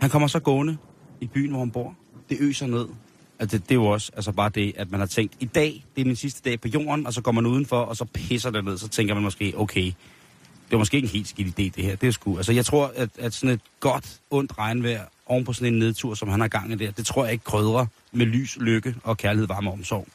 [0.00, 0.76] Han kommer så gående
[1.20, 1.96] i byen, hvor han bor.
[2.28, 2.88] Det øser ned.
[3.38, 5.84] Altså, det, det er jo også altså bare det, at man har tænkt, i dag,
[5.96, 8.50] det er min sidste dag på jorden, og så går man udenfor, og så pisser
[8.50, 8.78] det ned.
[8.78, 11.96] Så tænker man måske, okay, det var måske ikke en helt skidt idé, det her.
[11.96, 15.52] Det er sgu, altså, jeg tror, at, at sådan et godt, ondt regnvejr oven på
[15.52, 18.26] sådan en nedtur, som han har gang i der, det tror jeg ikke krydrer med
[18.26, 20.08] lys, lykke og kærlighed, varme og omsorg.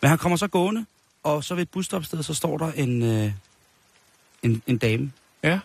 [0.00, 0.86] Men han kommer så gående,
[1.22, 3.32] og så ved et busstopsted, så står der en, øh,
[4.42, 5.12] en, en dame.
[5.42, 5.60] Ja.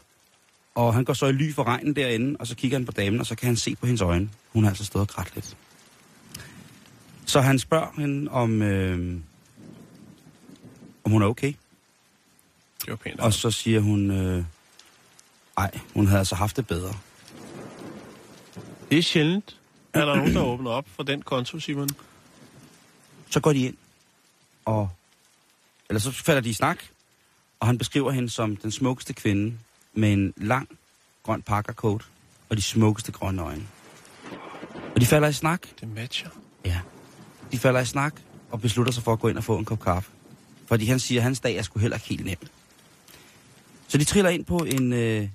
[0.75, 3.19] Og han går så i ly for regnen derinde, og så kigger han på damen,
[3.19, 4.29] og så kan han se på hendes øjne.
[4.53, 5.57] Hun har altså stået og grædt lidt.
[7.25, 9.17] Så han spørger hende, om, øh,
[11.03, 11.53] om hun er okay.
[12.81, 13.19] Det var pænt.
[13.19, 14.43] Og så siger hun, øh,
[15.57, 16.93] ej, hun havde altså haft det bedre.
[18.89, 19.59] Det er sjældent.
[19.93, 21.89] Er der nogen, der åbner op for den konto, Simon?
[23.29, 23.77] Så går de ind,
[24.65, 24.89] og
[25.89, 26.77] eller så falder de i snak,
[27.59, 29.57] og han beskriver hende som den smukkeste kvinde
[29.93, 30.67] med en lang
[31.23, 32.01] grøn pakkercoat
[32.49, 33.67] og de smukkeste grønne øjne.
[34.95, 36.29] Og de falder i snak, Det matcher.
[36.65, 36.79] ja.
[37.53, 38.13] De falder i snak
[38.51, 40.11] og beslutter sig for at gå ind og få en kop kaffe.
[40.67, 42.37] Fordi han siger, at hans dag er sgu heller ikke helt nem.
[43.87, 45.27] Så de triller ind på en, øh,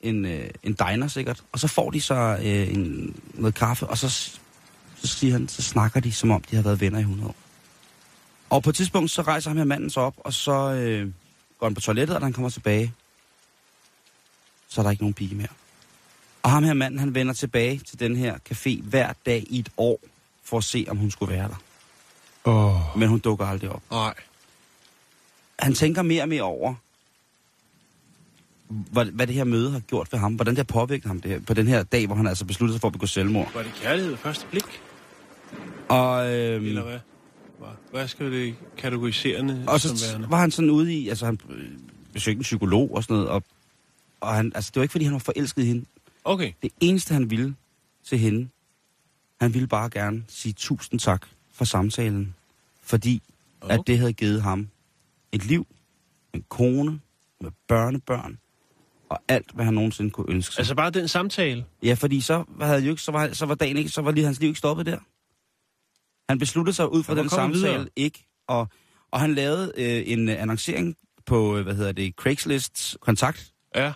[0.00, 3.98] en, øh, en diner sikkert, og så får de så øh, en, noget kaffe, og
[3.98, 4.08] så,
[4.96, 7.36] så siger han, så snakker de, som om de har været venner i 100 år.
[8.50, 11.12] Og på et tidspunkt, så rejser ham her manden sig op, og så øh,
[11.58, 12.92] går han på toilettet, og da han kommer tilbage,
[14.68, 15.48] så er der ikke nogen pige mere.
[16.42, 19.68] Og ham her manden, han vender tilbage til den her café hver dag i et
[19.76, 20.00] år,
[20.44, 21.62] for at se, om hun skulle være der.
[22.44, 22.98] Oh.
[22.98, 23.82] Men hun dukker aldrig op.
[23.90, 24.14] Nej.
[25.58, 26.74] Han tænker mere og mere over,
[28.68, 30.34] hvad, hvad det her møde har gjort ved ham.
[30.34, 32.74] Hvordan det har påvirket ham det her, på den her dag, hvor han altså besluttede
[32.74, 33.52] sig for at begå selvmord.
[33.54, 34.64] Var det kærlighed ved første blik?
[35.88, 36.98] Og, øhm, Eller hvad?
[37.90, 40.30] Hvad- skal det kategoriserende og som så værende?
[40.30, 41.64] var han sådan ude i, altså han øh,
[42.12, 43.42] besøgte en psykolog og sådan noget, og,
[44.20, 45.84] og han, altså det var ikke fordi, han var forelsket i hende.
[46.24, 46.52] Okay.
[46.62, 47.54] Det eneste, han ville
[48.08, 48.48] til hende,
[49.42, 52.34] han ville bare gerne sige tusind tak for samtalen.
[52.82, 53.22] Fordi
[53.60, 53.74] Okay.
[53.74, 54.68] at det havde givet ham
[55.32, 55.66] et liv,
[56.32, 57.00] en kone,
[57.40, 58.38] med børnebørn,
[59.08, 60.60] og alt, hvad han nogensinde kunne ønske sig.
[60.60, 61.64] Altså bare den samtale?
[61.82, 64.24] Ja, fordi så havde jo ikke, så var, så var dagen ikke, så var lige
[64.24, 64.98] hans liv ikke stoppet der.
[66.28, 67.88] Han besluttede sig ud fra den samtale videre.
[67.96, 68.68] ikke, og,
[69.10, 73.52] og han lavede øh, en øh, annoncering på, øh, hvad hedder det, Craigslist kontakt.
[73.76, 73.92] Ja.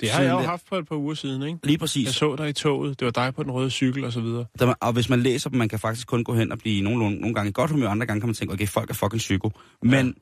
[0.00, 1.58] Det har jeg jo haft for et par uger siden, ikke?
[1.64, 2.04] Lige præcis.
[2.04, 3.00] Jeg så dig i toget.
[3.00, 4.46] Det var dig på den røde cykel og så videre.
[4.58, 7.20] Der, og hvis man læser dem, man kan faktisk kun gå hen og blive nogenlunde,
[7.20, 9.50] nogle gange i godt humør, andre gange kan man tænke, okay, folk er fucking psyko.
[9.82, 10.12] Men, ja.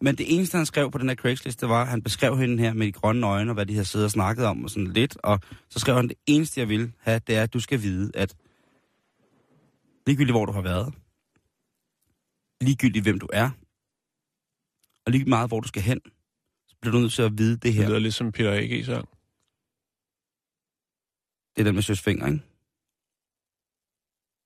[0.00, 2.58] men det eneste, han skrev på den her Craigslist, det var, at han beskrev hende
[2.58, 4.92] her med de grønne øjne, og hvad de havde siddet og snakket om, og sådan
[4.92, 5.16] lidt.
[5.22, 8.10] Og så skrev han, det eneste, jeg vil have, det er, at du skal vide,
[8.14, 8.34] at
[10.06, 10.94] ligegyldigt, hvor du har været,
[12.60, 13.50] ligegyldigt, hvem du er,
[15.06, 16.00] og ligegyldigt meget, hvor du skal hen,
[16.82, 17.88] bliver du nødt til at vide det Det her.
[17.88, 18.84] lyder lidt som Peter A.G.
[18.84, 19.08] sang.
[21.56, 22.42] Det er den med søs fingre, ikke?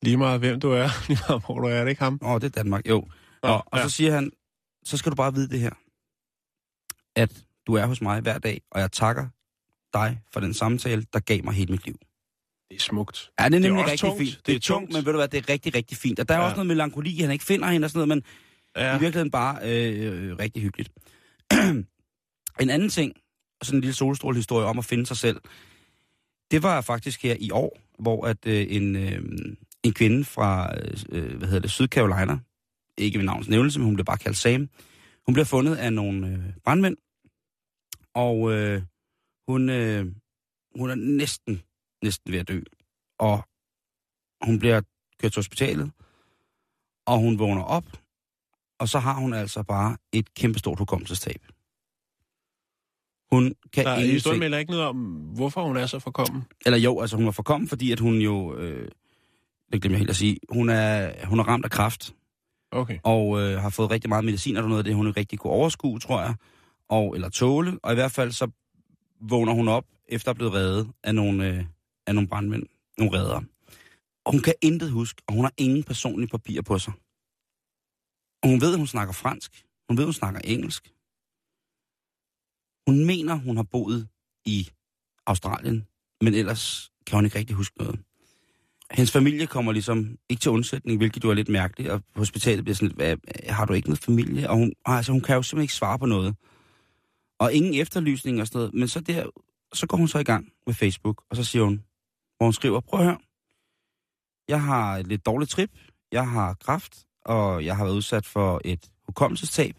[0.03, 2.19] Lige meget hvem du er, lige meget hvor du er, er det ikke ham?
[2.23, 3.01] Åh, oh, det er Danmark, jo.
[3.43, 3.83] Nå, Og, og ja.
[3.83, 4.31] så siger han,
[4.85, 5.71] så skal du bare vide det her,
[7.21, 9.29] at du er hos mig hver dag, og jeg takker
[9.93, 11.99] dig for den samtale, der gav mig hele mit liv.
[12.71, 13.31] Det er smukt.
[13.41, 14.19] Ja, det er nemlig også rigtig tungt.
[14.19, 14.37] fint.
[14.37, 16.21] Det Det er er tungt, men ved du hvad, det er rigtig, rigtig fint.
[16.21, 16.45] Og der er Ja.
[16.45, 18.33] også noget melankoli, han ikke finder hende og sådan noget, men
[18.77, 18.83] ja.
[18.91, 18.97] Ja.
[18.97, 20.91] i virkeligheden bare øh, øh, rigtig hyggeligt.
[22.63, 23.13] en anden ting,
[23.61, 25.41] og sådan en lille solstrålehistorie om at finde sig selv,
[26.51, 29.23] det var faktisk her i år, hvor at øh, en, øh,
[29.83, 32.39] en kvinde fra øh, øh hvad hedder det, Sydcarolina,
[32.99, 34.69] ikke ved navns nævnelse, men hun blev bare kaldt Sam,
[35.27, 36.97] hun blev fundet af nogle øh, brandmænd,
[38.15, 38.83] og øh,
[39.49, 40.07] hun, øh,
[40.77, 41.63] hun er næsten,
[42.03, 42.61] næsten ved at dø.
[43.19, 43.49] Og
[44.43, 44.81] hun bliver
[45.21, 45.91] kørt til hospitalet,
[47.07, 47.85] og hun vågner op,
[48.79, 51.43] og så har hun altså bare et kæmpestort hukommelsestab.
[53.33, 54.13] Hun kan Der er ingenting...
[54.13, 54.97] historien melder ikke noget om,
[55.37, 56.43] hvorfor hun er så forkommen.
[56.67, 58.57] Eller jo, altså hun var forkommen, fordi at hun jo...
[58.57, 58.89] Øh,
[59.73, 60.39] det glemmer jeg helt at sige.
[60.49, 62.15] Hun er, hun er ramt af kræft,
[62.71, 62.99] Okay.
[63.05, 65.53] og øh, har fået rigtig meget medicin, og noget af det, hun ikke rigtig kunne
[65.53, 66.35] overskue, tror jeg.
[66.89, 67.79] Og, eller tåle.
[67.83, 68.51] Og i hvert fald så
[69.21, 71.65] vågner hun op, efter at blevet reddet af nogle, øh,
[72.07, 72.63] af nogle brandmænd,
[72.99, 73.41] nogle redder.
[74.25, 76.93] Og hun kan intet huske, og hun har ingen personlige papirer på sig.
[78.43, 79.65] Og hun ved, at hun snakker fransk.
[79.89, 80.93] Hun ved, at hun snakker engelsk.
[82.87, 84.09] Hun mener, hun har boet
[84.45, 84.69] i
[85.27, 85.87] Australien,
[86.21, 88.01] men ellers kan hun ikke rigtig huske noget.
[88.91, 92.75] Hendes familie kommer ligesom ikke til undsætning, hvilket jo er lidt mærkeligt, og hospitalet bliver
[92.75, 93.17] sådan lidt, hvad,
[93.49, 94.51] har du ikke noget familie?
[94.51, 96.37] Og hun, altså, hun kan jo simpelthen ikke svare på noget.
[97.39, 98.75] Og ingen efterlysning og sådan noget.
[98.75, 99.31] Men så, der,
[99.75, 101.85] så går hun så i gang med Facebook, og så siger hun,
[102.37, 103.19] hvor hun skriver, prøv at høre,
[104.49, 105.71] Jeg har et lidt dårligt trip.
[106.13, 109.77] Jeg har kraft, og jeg har været udsat for et hukommelsestab.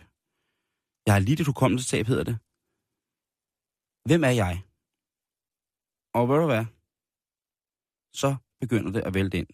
[1.06, 2.38] Jeg har lidt et hukommelsestab, hedder det.
[4.08, 4.63] Hvem er jeg?
[6.13, 6.65] Og ved du hvad?
[8.22, 9.48] Så begynder det at vælte ind.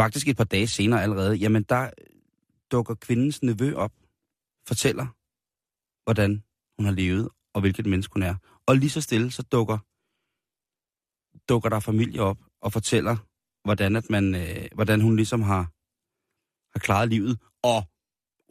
[0.00, 1.90] Faktisk et par dage senere allerede, jamen der
[2.72, 3.92] dukker kvindens nevø op,
[4.68, 5.06] fortæller,
[6.04, 6.44] hvordan
[6.76, 8.34] hun har levet, og hvilket menneske hun er.
[8.66, 9.78] Og lige så stille, så dukker,
[11.48, 13.16] dukker der familie op og fortæller,
[13.64, 15.62] hvordan, at man, øh, hvordan hun ligesom har,
[16.74, 17.38] har klaret livet.
[17.62, 17.82] Og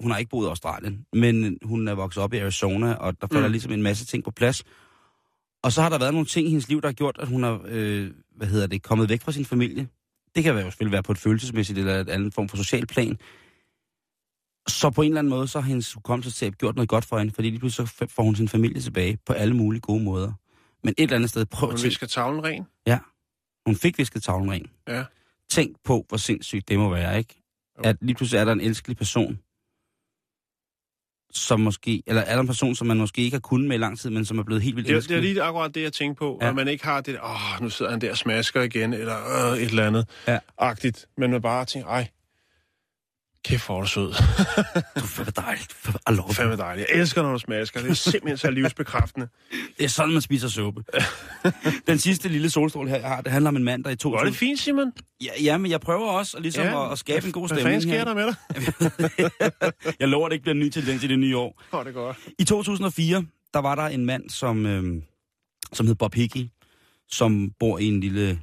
[0.02, 3.28] hun har ikke boet i Australien, men hun er vokset op i Arizona, og der
[3.28, 3.52] falder mm.
[3.52, 4.64] ligesom en masse ting på plads.
[5.64, 7.44] Og så har der været nogle ting i hendes liv, der har gjort, at hun
[7.44, 9.88] har øh, hvad hedder det, kommet væk fra sin familie.
[10.36, 13.18] Det kan jo selvfølgelig være på et følelsesmæssigt eller et andet form for social plan.
[14.68, 17.34] Så på en eller anden måde, så har hendes hukommelsestab gjort noget godt for hende,
[17.34, 20.32] fordi lige pludselig så får hun sin familie tilbage på alle mulige gode måder.
[20.84, 22.66] Men et eller andet sted, prøv at Hun visker tavlen ren.
[22.88, 23.00] Ja,
[23.66, 24.66] hun fik visket tavlen ren.
[24.88, 25.04] Ja.
[25.50, 27.44] Tænk på, hvor sindssygt det må være, ikke?
[27.78, 27.90] Jo.
[27.90, 29.40] At lige pludselig er der en elskelig person,
[31.32, 33.80] som måske, eller er der en person, som man måske ikke har kunnet med i
[33.80, 35.94] lang tid, men som er blevet helt vildt Det, det er lige akkurat det, jeg
[35.94, 36.40] tænker på.
[36.42, 36.50] Ja.
[36.50, 39.58] At man ikke har det, åh, nu sidder han der og smasker igen, eller øh,
[39.58, 40.10] et eller andet.
[40.28, 40.40] Ja.
[40.58, 41.06] Agtigt.
[41.18, 42.08] Men man bare tænker, ej,
[43.44, 44.14] kæft hvor er du sød.
[44.96, 45.76] Du er fandme dejligt.
[46.10, 46.34] I love.
[46.34, 46.88] Fandme dejligt.
[46.90, 47.82] Jeg elsker, når du smasker.
[47.82, 49.28] Det er simpelthen så livsbekræftende.
[49.78, 50.84] Det er sådan, man spiser suppe.
[51.88, 54.10] Den sidste lille solstråle her, jeg har, det handler om en mand, der i Hvor
[54.10, 54.28] er 2000...
[54.28, 54.92] det fint, Simon.
[55.24, 57.58] Ja, ja, men jeg prøver også at, ligesom ja, at, at skabe en god Hvad
[57.58, 59.96] stemning fanden sker der med dig?
[60.00, 61.62] jeg lover, at det ikke bliver en ny tendens i det nye år.
[61.74, 62.18] Åh, det er godt.
[62.40, 65.02] I 2004, der var der en mand, som, øh,
[65.74, 66.48] som hed Bob Hickey,
[67.10, 68.40] som bor i en lille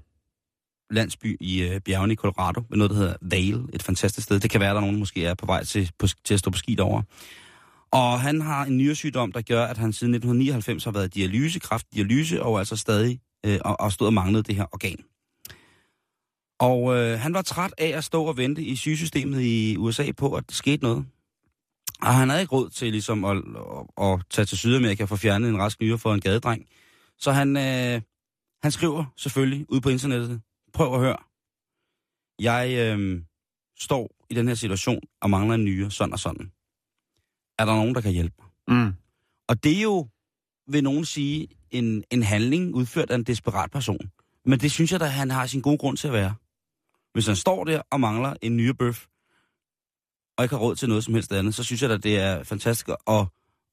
[0.91, 4.41] landsby i øh, bjergene i Colorado, ved noget, der hedder Vale, et fantastisk sted.
[4.41, 6.51] Det kan være, at der nogen måske er på vej til, på, til at stå
[6.51, 7.03] på ski derovre.
[7.93, 12.43] Og han har en nyresygdom, der gør, at han siden 1999 har været dialyse, kraftdialyse,
[12.43, 14.99] og altså stadig øh, og, og stod og manglede det her organ.
[16.61, 20.35] Og øh, han var træt af at stå og vente i sygesystemet i USA på,
[20.35, 21.07] at der skete noget.
[22.03, 25.21] Og han havde ikke råd til ligesom at, at, at tage til Sydamerika for at
[25.21, 26.67] fjerne en rask nyre for en gadedreng.
[27.19, 28.01] Så han, øh,
[28.63, 30.41] han skriver selvfølgelig ud på internettet,
[30.73, 31.17] prøv at høre.
[32.39, 33.23] Jeg øh,
[33.79, 36.53] står i den her situation og mangler en nyre, sådan og sådan.
[37.59, 38.77] Er der nogen, der kan hjælpe mig?
[38.79, 38.93] Mm.
[39.49, 40.09] Og det er jo,
[40.67, 44.11] vil nogen sige, en, en handling udført af en desperat person.
[44.45, 46.35] Men det synes jeg da, han har sin gode grund til at være.
[47.13, 49.07] Hvis han står der og mangler en nyere bøf,
[50.37, 52.43] og ikke har råd til noget som helst andet, så synes jeg da, det er
[52.43, 52.97] fantastisk at,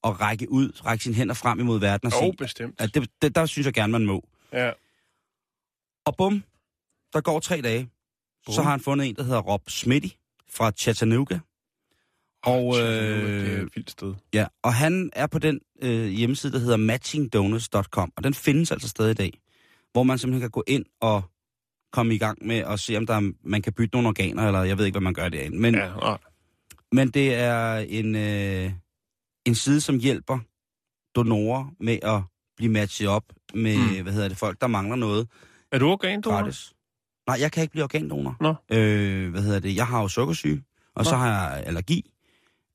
[0.04, 2.80] at række ud, række sine hænder frem imod verden og Jo, sige, bestemt.
[2.80, 4.28] at det, det, der synes jeg gerne, man må.
[4.52, 4.72] Ja.
[6.06, 6.44] Og bum,
[7.12, 7.90] der går tre dage,
[8.46, 8.54] bum.
[8.54, 10.08] så har han fundet en, der hedder Rob Smitty
[10.50, 11.38] fra Chattanooga.
[12.44, 14.14] Og, Chattanooga, det er øh, et vildt sted.
[14.34, 18.88] ja, og han er på den øh, hjemmeside, der hedder matchingdonors.com, og den findes altså
[18.88, 19.32] stadig i dag,
[19.92, 21.22] hvor man simpelthen kan gå ind og
[21.92, 24.62] komme i gang med at se, om der er, man kan bytte nogle organer, eller
[24.62, 25.58] jeg ved ikke, hvad man gør derinde.
[25.58, 26.16] Men, Ja,
[26.92, 28.72] men det er en, øh,
[29.46, 30.38] en side, som hjælper
[31.16, 32.22] donorer med at
[32.56, 34.02] blive matchet op med, mm.
[34.02, 35.28] hvad hedder det, folk, der mangler noget
[35.72, 36.36] Er du organdonor?
[36.36, 36.74] gratis.
[37.28, 38.36] Nej, jeg kan ikke blive organdonor.
[38.40, 38.54] Nå.
[38.76, 39.76] Øh, hvad hedder det?
[39.76, 40.62] Jeg har jo sukkersyge,
[40.94, 41.10] og Nå.
[41.10, 42.10] så har jeg allergi,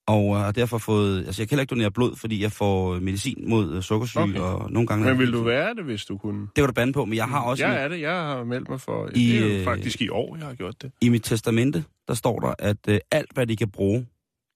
[0.08, 1.26] og øh, har derfor fået...
[1.26, 4.40] Altså, jeg kan heller ikke donere blod, fordi jeg får medicin mod øh, sukkersyge, Okay.
[4.40, 5.06] og nogle gange...
[5.06, 6.42] Men vil du være det, hvis du kunne?
[6.42, 7.66] Det kan du bande på, men jeg har også...
[7.66, 8.02] Jeg en- er det.
[8.02, 9.10] Jeg har meldt mig for...
[9.16, 10.92] I, det er øh, faktisk i år, jeg har gjort det.
[11.02, 14.08] I mit testamente, der står der, at øh, alt, hvad de kan bruge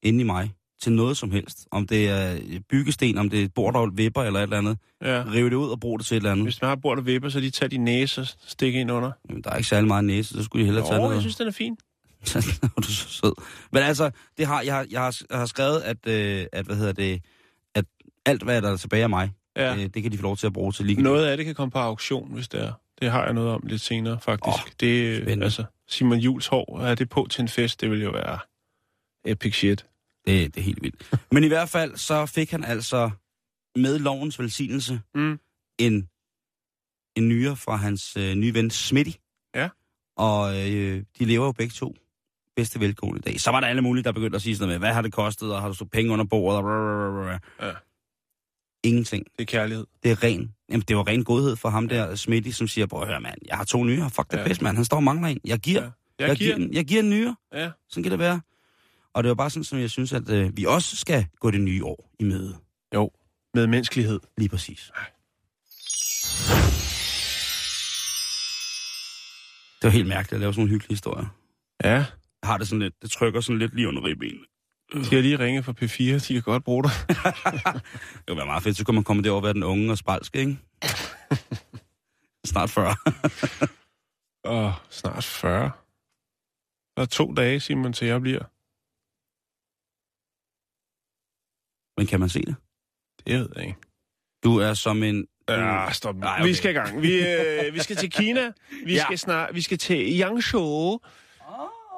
[0.03, 2.37] inde i mig, til noget som helst, om det er
[2.69, 5.23] byggesten, om det er et bord, der vipper eller et eller andet, Ja.
[5.33, 6.45] rive det ud og bruge det til et eller andet.
[6.45, 9.11] Hvis man har bord og vipper, så de tager din næse og stikker ind under.
[9.29, 11.13] Jamen, der er ikke særlig meget næse, så skulle de hellere tage Åh, noget.
[11.13, 11.77] jeg synes, den er fin.
[12.61, 13.33] Hvor er du så sød.
[13.71, 16.75] Men altså, det har, jeg, har, jeg, har, jeg har skrevet, at, øh, at, hvad
[16.75, 17.21] hedder det,
[17.75, 17.85] at
[18.25, 19.75] alt, hvad der er tilbage af mig, Ja.
[19.75, 21.01] øh, det kan de få lov til at bruge til lige.
[21.01, 22.71] Noget af det kan komme på auktion, hvis det er.
[23.01, 24.65] Det har jeg noget om lidt senere, faktisk.
[24.67, 25.43] Åh, det, er, spændende.
[25.43, 28.39] altså, Simon Jules hår, er det på til en fest, det vil jo være
[29.25, 29.85] epic shit.
[30.27, 31.13] Det, det er helt vildt.
[31.31, 33.09] Men i hvert fald, så fik han altså
[33.75, 35.39] med lovens velsignelse Mm.
[35.77, 36.09] en,
[37.15, 39.11] en nyre fra hans øh, nye ven Smitty.
[39.55, 39.69] Ja.
[40.17, 41.95] Og øh, de lever jo begge to
[42.55, 43.39] bedste velgående i dag.
[43.41, 45.13] Så var der alle mulige, der begyndte at sige sådan noget med, hvad har det
[45.13, 47.39] kostet, og har du stået penge under bordet, og blablabla.
[47.69, 47.73] Ja.
[48.83, 49.25] Ingenting.
[49.37, 49.85] Det er kærlighed.
[50.03, 50.53] Det er ren.
[50.69, 53.37] Jamen, det var ren godhed for ham der, Smitty, som siger, prøv at høre, mand,
[53.47, 54.09] jeg har to nyere.
[54.09, 54.47] Fuck det Ja.
[54.47, 54.75] pis, mand.
[54.75, 55.39] Han står og mangler en.
[55.45, 55.81] Jeg giver.
[55.81, 55.89] Ja.
[56.19, 57.35] Jeg, Jeg, giver giver, en, jeg giver en nyere.
[57.53, 57.71] Ja.
[57.89, 58.41] Sådan kan det være.
[59.13, 61.61] Og det var bare sådan, som jeg synes, at øh, vi også skal gå det
[61.61, 62.55] nye år i møde.
[62.93, 63.11] Jo,
[63.53, 64.19] med menneskelighed.
[64.37, 64.91] Lige præcis.
[69.81, 71.27] Det var helt mærkeligt at lave sådan nogle hyggelige historier.
[71.83, 72.05] Ja, Jeg
[72.43, 74.43] har det sådan lidt, det trykker sådan lidt lige under ribbenene.
[74.93, 76.91] de har lige ringet fra P4, de kan godt bruge dig.
[78.13, 79.97] Det ville være meget fedt, så kunne man komme derover og være den unge og
[79.97, 80.57] spalske, ikke?
[82.45, 82.95] Snart 40.
[84.45, 85.71] Åh, snart 40.
[86.95, 88.43] Der er to dage, Simon, til jeg bliver.
[91.97, 92.55] Men kan man se det?
[93.27, 93.77] Det ved jeg ikke.
[94.43, 95.27] Du er som en...
[95.49, 96.15] Ja, stop.
[96.15, 96.33] Ej, Okay.
[96.41, 96.47] okay.
[96.49, 97.01] Vi skal i gang.
[97.01, 98.51] Vi, øh, vi skal til Kina.
[98.85, 99.03] Vi Ja.
[99.03, 100.99] skal snart, vi skal til Yangzhou.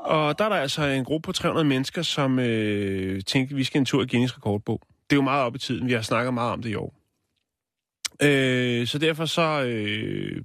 [0.04, 3.80] Og der er der altså en gruppe på 300 mennesker, som øh, tænkte, vi skal
[3.80, 4.82] en tur i Guinness rekordbog.
[5.10, 5.88] Det er jo meget op i tiden.
[5.88, 6.94] Vi har snakket meget om det i år.
[8.24, 10.42] Øh, så derfor så øh,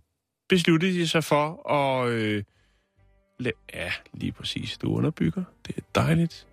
[0.48, 2.08] besluttede de sig for at...
[2.10, 2.44] Øh,
[3.42, 4.78] la- ja, lige præcis.
[4.78, 5.44] Du underbygger.
[5.66, 6.46] Det er dejligt.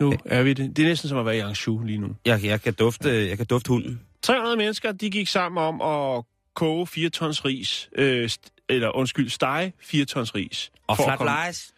[0.00, 0.76] Nu er vi det.
[0.76, 2.16] Det er næsten som at være i Yangzhou lige nu.
[2.24, 4.00] Jeg, jeg, kan dufte, jeg kan dufte hunden.
[4.22, 8.30] 300 mennesker, de gik sammen om at koge 4 tons ris, øh,
[8.68, 10.70] eller undskyld, stege 4 tons ris.
[10.86, 11.72] Og flat komme- lies.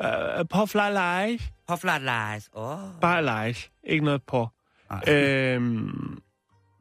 [0.00, 0.08] Øh,
[0.50, 1.42] på flat lies.
[1.68, 2.48] På flat lies.
[2.52, 2.78] Oh.
[3.00, 3.70] Bare lies.
[3.84, 4.48] Ikke noget på.
[5.08, 5.54] Øh.
[5.54, 6.18] Øhm,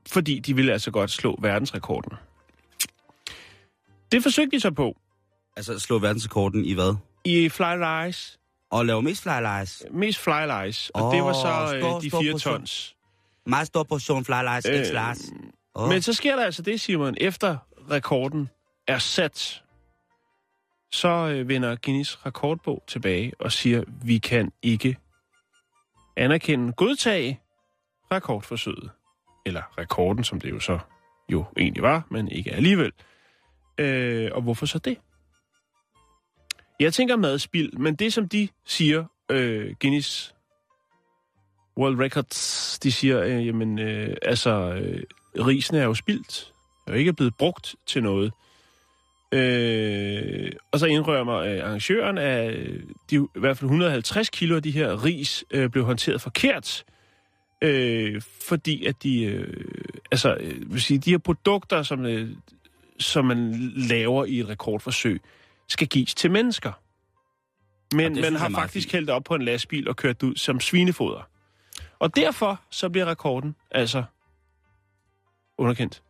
[0.09, 2.11] fordi de ville altså godt slå verdensrekorden.
[4.11, 4.97] Det forsøgte de så på
[5.57, 6.95] Altså slå verdensrekorden i hvad?
[7.23, 7.63] i fly
[8.05, 8.36] lies.
[8.71, 9.83] Og lave mest fly lies.
[9.91, 10.89] Mest fly lies.
[10.89, 12.53] Og Åh, det var så øh, stor, de stor 4 portion.
[12.53, 12.95] tons.
[13.45, 15.19] Meget stor portion fly lies, øh, ikke Lars.
[15.73, 15.89] Oh.
[15.89, 17.57] Men så sker der altså det, Simon, efter
[17.91, 18.49] rekorden
[18.87, 19.63] er sat,
[20.91, 24.97] så øh, vender Guinness rekordbog tilbage og siger, vi kan ikke
[26.17, 27.39] anerkende, godtage
[28.11, 28.89] rekordforsøget.
[29.45, 30.79] Eller rekorden, som det jo så
[31.29, 32.91] jo egentlig var, men ikke alligevel.
[33.77, 34.97] Øh, og hvorfor så det?
[36.79, 40.35] Jeg tænker madspild, men det som de siger, øh, Guinness
[41.77, 45.03] World Records, de siger, øh, jamen, øh, altså, øh,
[45.45, 46.53] risen er jo spildt.
[46.87, 48.31] Er ikke ikke blevet brugt til noget.
[49.31, 54.63] Øh, og så indrømmer øh, arrangøren, at øh, de, i hvert fald 150 kilo af
[54.63, 56.83] de her ris øh, blev håndteret forkert.
[57.61, 59.65] Øh, fordi at de, øh,
[60.11, 62.29] altså, øh, vil sige, de her produkter, som, øh,
[62.99, 65.21] som man laver i et rekordforsøg,
[65.67, 66.71] skal gives til mennesker.
[67.95, 71.29] Men man har faktisk hældt op på en lastbil og kørt ud som svinefoder.
[71.99, 74.03] Og derfor så bliver rekorden altså
[75.57, 76.01] underkendt.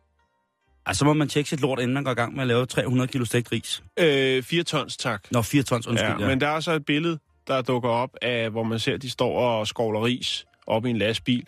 [0.86, 2.66] Altså, så må man tjekke sit lort, inden man går i gang med at lave
[2.66, 3.82] 300 kilo stegt ris.
[3.98, 5.26] Øh, 4 tons, tak.
[5.30, 6.20] Nå, 4 tons, undskyld.
[6.20, 9.02] ja, men der er så et billede, der dukker op af, hvor man ser, at
[9.02, 11.46] de står og skovler ris op i en lastbil.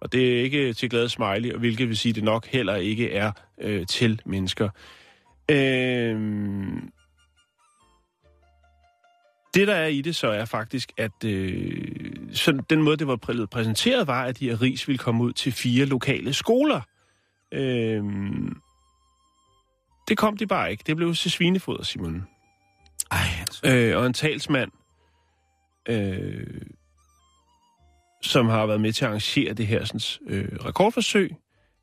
[0.00, 2.76] Og det er ikke til glade smiley, og hvilket vil sige, at det nok heller
[2.76, 4.68] ikke er øh, til mennesker.
[5.50, 6.16] Øh,
[9.56, 11.82] det, der er i det, så er faktisk, at øh,
[12.32, 15.32] sådan, den måde, det var præ- præsenteret, var, at de her ris ville komme ud
[15.32, 16.80] til fire lokale skoler.
[17.52, 18.04] Øh,
[20.08, 20.84] det kom de bare ikke.
[20.86, 22.24] Det blev til svinefoder, Simon.
[23.10, 23.66] Ej, altså.
[23.66, 24.70] Øh, og en talsmand,
[25.88, 26.60] øh,
[28.22, 31.36] som har været med til at arrangere det her sådan, øh, rekordforsøg,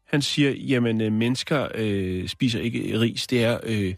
[0.08, 3.96] han siger, jamen øh, mennesker øh, spiser ikke ris, det er øh,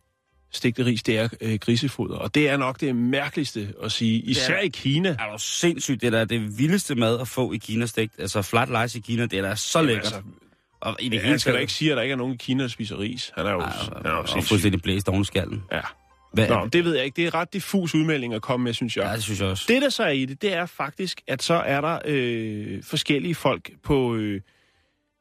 [0.56, 2.16] stegte ris, det er øh, grisefoder.
[2.16, 5.10] Og det er nok det mærkeligste at sige, især i Kina.
[5.10, 8.14] Er du sindssygt, det der er det vildeste mad at få i Kina stegt.
[8.20, 10.06] Altså, flat lies i Kina, det er da så lækkert.
[10.06, 10.22] Altså,
[10.82, 12.38] og i det han hele skal da ikke sige, at der ikke er nogen i
[12.38, 13.32] Kina, der spiser ris.
[13.36, 15.64] Han er jo, Ej, han er jo og fuldstændig blæst oven skallen.
[15.72, 15.82] Ja.
[16.34, 17.16] Hvad, Nå, det ved jeg ikke.
[17.16, 19.06] Det er ret diffus udmelding at komme med, synes jeg.
[19.06, 19.66] Ja, det synes jeg også.
[19.68, 23.36] Det, der så er i det, det er faktisk, at så er der øh, forskellige
[23.36, 24.42] folk på øh,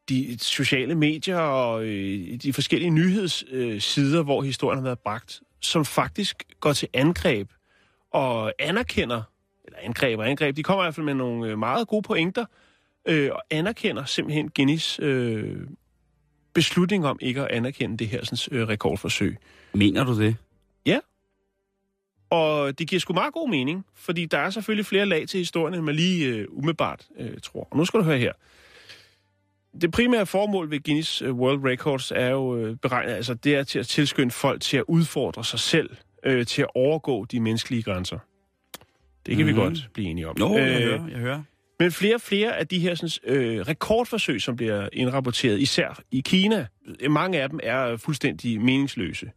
[0.09, 5.85] de sociale medier og øh, de forskellige nyhedssider, øh, hvor historien har været bragt, som
[5.85, 7.51] faktisk går til angreb
[8.11, 9.23] og anerkender,
[9.65, 12.45] eller angreb og angreb, de kommer i hvert fald med nogle øh, meget gode pointer,
[13.09, 15.61] øh, og anerkender simpelthen Guinness øh,
[16.55, 19.37] beslutning om ikke at anerkende det her sådan, øh, rekordforsøg.
[19.73, 20.37] Mener du det?
[22.31, 25.75] Og det giver sgu meget god mening, fordi der er selvfølgelig flere lag til historien,
[25.75, 27.69] end man lige øh, umiddelbart øh, tror.
[27.71, 28.33] Og nu skal du høre her.
[29.81, 33.63] Det primære formål ved Guinness øh, World Records er jo øh, beregnet, altså det er
[33.63, 35.91] til at tilskynde folk til at udfordre sig selv,
[36.25, 38.19] øh, til at overgå de menneskelige grænser.
[39.27, 39.47] Det kan mm.
[39.47, 39.61] vi Mhm.
[39.63, 40.37] godt blive enige om.
[40.39, 41.43] Jeg Øh, hører, jeg hører.
[41.81, 46.21] men flere og flere af de her sådan, øh, rekordforsøg, som bliver indrapporteret, især i
[46.21, 46.67] Kina,
[47.09, 49.31] mange af dem er fuldstændig meningsløse.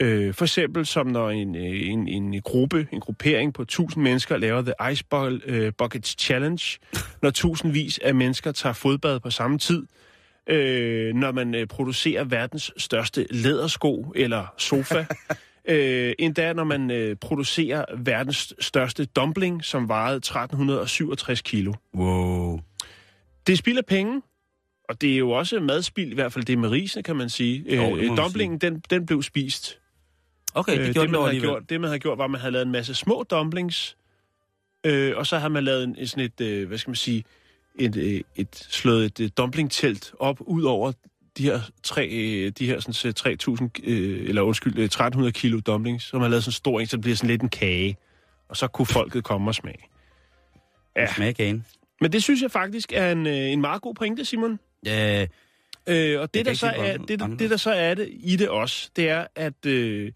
[0.00, 4.36] Øh, for eksempel som når en, øh, en, en gruppe, en gruppering på 1000 mennesker
[4.36, 6.78] laver The Ice Bucket, øh, Buckets Challenge,
[7.22, 9.86] når tusindvis af mennesker tager fodbad på samme tid,
[10.46, 15.04] øh, når man øh, producerer verdens største lædersko eller sofa,
[15.68, 21.72] øh, endda når man øh, producerer verdens største dumpling, som vejede 1367 kilo.
[21.94, 22.60] Wow.
[23.46, 24.22] Det er spild af penge,
[24.88, 27.76] og det er jo også madspild, i hvert fald det med risene, kan man sige.
[27.76, 29.78] Jo, Øh, dumplingen, den, den blev spist.
[30.56, 31.50] Okay, det Øh, gjorde det, det, man havde alligevel.
[31.50, 33.96] gjort, det, man havde gjort, var, at man havde lavet en masse små dumplings,
[34.86, 37.24] øh, og så havde man lavet en, en sådan et, øh, hvad skal man sige,
[37.78, 40.92] et, øh, et slået et øh, dumplingtelt op ud over
[41.38, 43.12] de her tre, øh, de her sådan, så
[43.84, 44.88] 3.000, øh, eller undskyld, øh,
[45.24, 47.30] 1.300 kilo dumplings, som man har lavet sådan en stor en, så det bliver sådan
[47.30, 47.96] lidt en kage.
[48.48, 49.78] Og så kunne folket komme og smage.
[50.96, 51.14] Ja.
[51.14, 51.66] Smag gagen.
[52.00, 54.58] Men det synes jeg faktisk er en, øh, en meget god pointe, Simon.
[54.86, 55.26] Ja,
[55.88, 57.38] Øh, og det, kan der så er, det, anderledes.
[57.38, 60.12] det, der så er det i det også, det er, at øh,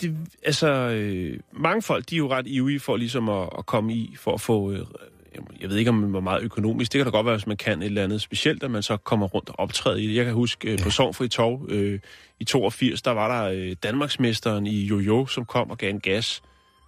[0.00, 3.94] det, altså, øh, mange folk, de er jo ret ivrige for ligesom at, at komme
[3.94, 4.86] i, for at få, øh,
[5.60, 7.56] jeg ved ikke, om man er meget økonomisk, det kan da godt være, hvis man
[7.56, 10.14] kan et eller andet specielt, at man så kommer rundt og optræder i det.
[10.14, 12.00] Jeg kan huske, øh, på Sovnfri Torv øh,
[12.40, 16.42] i 82, der var der øh, Danmarksmesteren i Jojo, som kom og gav en gas.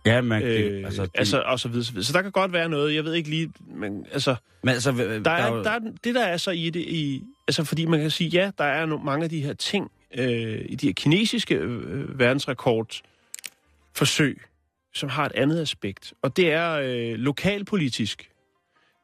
[0.07, 2.05] ja man, Øh, øh, altså, de, altså, og så videre, så videre.
[2.05, 5.19] Så der kan godt være noget, jeg ved ikke lige, men altså, men altså, der,
[5.19, 8.11] der er, der er, det, der er så i det, i, altså fordi man kan
[8.11, 11.55] sige, ja, der er no, mange af de her ting, øh, i de her kinesiske
[11.55, 14.43] øh, verdensrekordforsøg,
[14.95, 18.29] som har et andet aspekt, og det er øh, lokalpolitisk.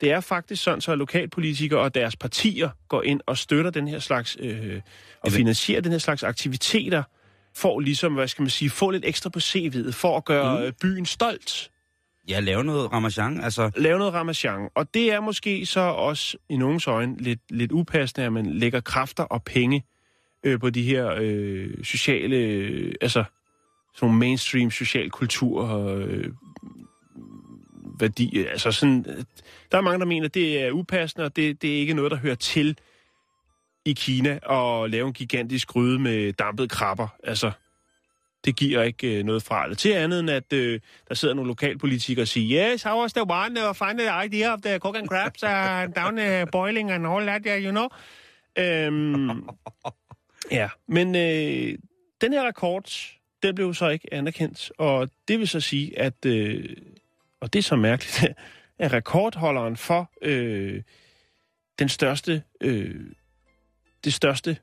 [0.00, 3.88] Det er faktisk sådan, så at lokalpolitikere og deres partier går ind og støtter den
[3.88, 4.80] her slags, øh,
[5.20, 7.02] og finansierer den her slags aktiviteter,
[7.54, 10.72] for ligesom, hvad skal man sige, få lidt ekstra på CV'et, for at gøre mm.
[10.80, 11.70] byen stolt
[12.28, 13.70] Ja, lave noget ramachan, altså...
[13.76, 14.68] lave noget ramachan.
[14.74, 18.80] Og det er måske så også i nogens øjne lidt, lidt upassende, at man lægger
[18.80, 19.84] kræfter og penge
[20.44, 23.24] øh, på de her øh, sociale, øh, altså
[23.94, 26.32] sådan nogle mainstream social kultur og øh,
[28.00, 28.38] værdi.
[28.38, 29.24] Øh, altså sådan, øh,
[29.72, 32.10] der er mange, der mener, at det er upassende, og det, det er ikke noget,
[32.10, 32.78] der hører til
[33.84, 37.08] i Kina at lave en gigantisk gryde med dampede krabber.
[37.24, 37.50] Altså,
[38.44, 39.78] det giver ikke øh, noget fra det.
[39.78, 43.22] til andet, end at øh, der sidder nogle lokalpolitikere og siger, yes, how was the
[43.22, 47.06] one uh, find the idea of the cook and crabs uh, down uh, boiling and
[47.06, 47.88] all that, yeah, you know?
[48.58, 49.48] Øhm,
[50.50, 51.78] ja, men øh,
[52.20, 52.92] den her rekord,
[53.42, 56.76] den blev så ikke anerkendt, og det vil så sige, at, øh,
[57.40, 58.24] og det er så mærkeligt,
[58.78, 60.82] at rekordholderen for øh,
[61.78, 63.00] den største, øh,
[64.04, 64.56] det største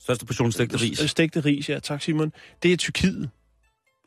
[0.00, 1.78] Største portion stegte ris, Stegte ris, ja.
[1.78, 2.32] Tak, Simon.
[2.62, 3.30] Det er Tyrkiet.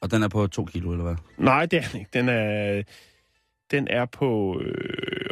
[0.01, 1.15] og den er på to kilo, eller hvad?
[1.37, 2.09] Nej, det er den ikke.
[2.13, 2.83] Den er,
[3.71, 4.61] den er på...
[4.61, 5.29] Øh,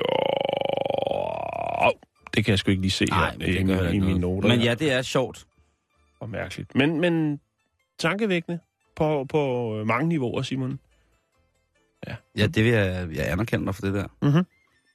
[1.11, 1.91] åh,
[2.37, 4.19] det kan jeg sgu ikke lige se Nej, her i, i mine noget.
[4.21, 4.49] noter.
[4.49, 5.45] Men ja, det er sjovt.
[6.19, 6.75] Og mærkeligt.
[6.75, 7.39] Men, men
[7.99, 8.59] tankevækkende
[8.95, 10.79] på, på mange niveauer, Simon.
[12.37, 14.07] Ja, det vil jeg, jeg anerkende dig for det der.
[14.21, 14.45] Mhm.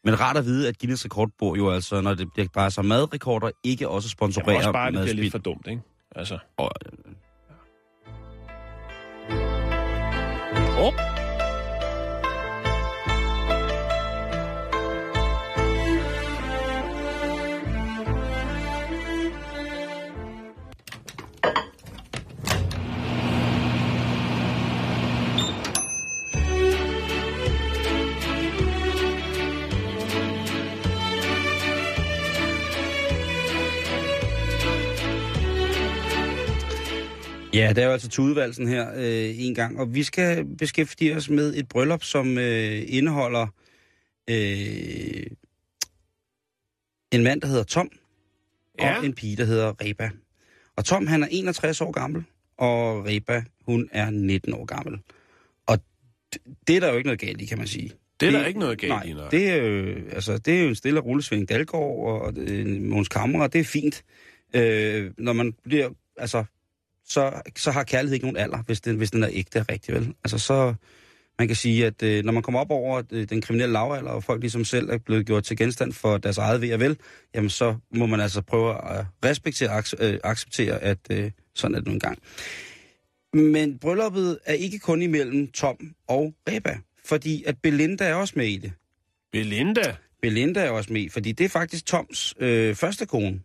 [0.04, 3.50] Men rart at vide, at Guinness rekordbord jo altså, når det bliver- sig om madrekorder,
[3.64, 5.82] ikke også sponsorerer også bare, det bliver lidt for dumt, ikke?
[6.16, 6.38] Altså.
[6.56, 6.70] Og,
[10.78, 11.21] Op.
[37.54, 41.16] Ja, det er jo altså til udvalgelsen her øh, en gang, og vi skal beskæftige
[41.16, 43.46] os med et bryllup, som øh, indeholder
[44.30, 45.26] øh,
[47.12, 47.90] en mand, der hedder Tom,
[48.80, 48.98] Ja.
[48.98, 50.10] og en pige, der hedder Reba.
[50.76, 52.24] Og Tom, han er 61 år gammel,
[52.56, 54.98] og Reba, hun er 19 år gammel.
[55.66, 55.78] Og
[56.66, 57.92] det er der jo ikke noget galt i, kan man sige.
[58.20, 59.28] Det er der ikke noget galt nej, i, nej.
[59.28, 62.80] Det er, jo, altså, det er jo en stille og rolig Svend Dalgaard og øh,
[62.82, 64.04] Måns Kammerer, det er fint.
[64.54, 66.44] Øh, når man bliver, altså,
[67.12, 70.14] så, så har kærlighed ikke nogen alder, hvis den, hvis den er ægte rigtig vel.
[70.24, 70.74] Altså, så,
[71.38, 74.24] man kan sige, at øh, når man kommer op over øh, den kriminelle lavalder, og
[74.24, 76.96] folk ligesom selv er blevet gjort til genstand for deres eget ved og vel,
[77.34, 81.74] jamen så må man altså prøve at respektere og ac- øh, acceptere, at øh, sådan
[81.74, 82.18] er det nu engang.
[83.34, 85.76] Men brylluppet er ikke kun imellem Tom
[86.08, 88.72] og Reba, fordi at Belinda er også med i det.
[89.32, 89.96] Belinda.
[90.22, 93.40] Belinda er også med, fordi det er faktisk Toms øh, første kone.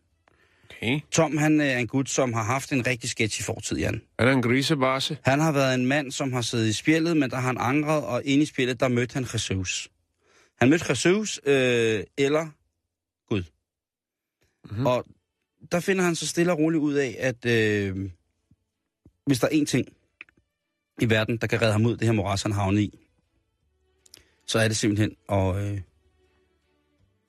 [0.78, 1.00] Okay.
[1.12, 4.02] Tom han er en gut, som har haft en rigtig sketchy fortid, Jan.
[4.18, 5.18] Er der en grisebasse?
[5.24, 8.04] Han har været en mand, som har siddet i spjældet, men der har han angret,
[8.04, 9.90] og inde i spjældet, der mødte han Jesus.
[10.60, 12.48] Han mødte Jesus, øh, eller
[13.30, 13.44] Gud.
[14.72, 14.86] Mhm.
[14.86, 15.06] Og
[15.72, 18.10] der finder han så stille og roligt ud af, at øh,
[19.26, 19.88] hvis der er én ting
[21.02, 23.00] i verden, der kan redde ham ud det her moras, han havnet i,
[24.46, 25.82] så er det simpelthen at, øh,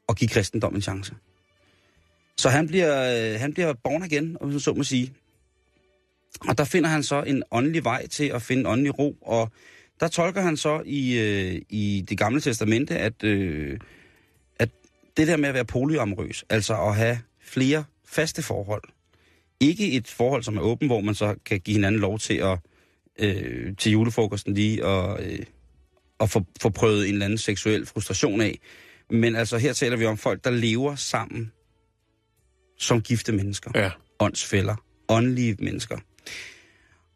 [0.09, 1.15] at give kristendom en chance.
[2.39, 5.13] Så han bliver, øh, han bliver born igen, om man så må sige.
[6.49, 9.51] Og der finder han så en åndelig vej til at finde åndelig ro, og
[10.01, 13.79] der tolker han så i, øh, i det gamle testamente, at, øh,
[14.59, 14.69] at
[15.17, 18.83] det der med at være polyamorøs, altså at have flere faste forhold,
[19.61, 22.59] ikke et forhold, som er åbent, hvor man så kan give hinanden lov til at
[23.19, 25.39] øh, til julefrokosten lige og, øh,
[26.19, 28.59] og få, få prøvet en eller anden seksuel frustration af.
[29.11, 31.53] Men altså her taler vi om folk, der lever sammen
[32.79, 33.91] som gifte mennesker Ja.
[34.19, 34.77] åndsfælder,
[35.09, 35.99] åndelige mennesker.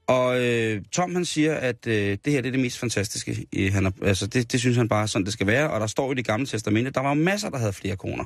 [0.06, 1.94] Og øh, Tom han siger, at øh,
[2.24, 3.46] det her det er det mest fantastiske.
[3.56, 5.70] Øh, han er, altså, det, det synes han bare sådan, det skal være.
[5.70, 8.24] Og der står i det gamle testamente, der var masser, der havde flere koner.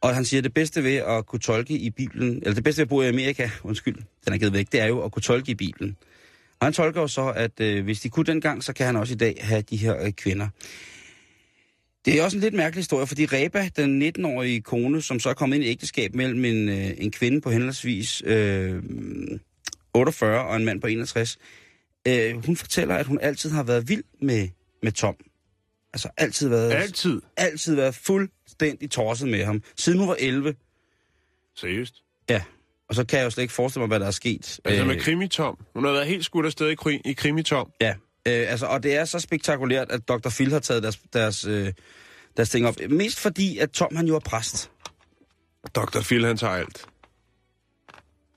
[0.00, 2.78] Og han siger, at det bedste ved at kunne tolke i Bibelen, eller det bedste
[2.80, 5.22] ved at bo i Amerika, undskyld, den er givet væk, det er jo at kunne
[5.22, 5.96] tolke i Bibelen.
[6.60, 9.14] Og han tolker jo så, at øh, hvis de kunne dengang, så kan han også
[9.14, 10.48] i dag have de her øh, kvinder.
[12.04, 15.34] Det er også en lidt mærkelig historie, fordi Reba, den 19-årige kone, som så er
[15.34, 18.82] kommet ind i ægteskab mellem en, øh, en kvinde på henholdsvis øh,
[19.94, 21.38] 48 og en mand på 61,
[22.08, 24.48] øh, hun fortæller, at hun altid har været vild med,
[24.82, 25.16] med Tom.
[25.92, 27.22] Altså altid været, Altid.
[27.36, 30.54] altid været fuldstændig torset med ham, siden hun var 11.
[31.56, 31.94] Seriøst.
[32.30, 32.42] Ja,
[32.88, 34.60] og så kan jeg jo slet ikke forestille mig, hvad der er sket.
[34.64, 35.58] Altså med Øh, krimitom.
[35.74, 37.70] Hun har været helt skudt afsted i, i krimitom.
[37.80, 37.94] Ja,
[38.26, 40.28] øh, altså, og det er så spektakulært, at Dr.
[40.28, 41.72] Phil har taget deres, deres, øh,
[42.36, 42.74] deres ting op.
[42.90, 44.70] Mest fordi, at Tom han jo er præst.
[45.74, 46.00] Dr.
[46.02, 46.86] Phil, han tager alt.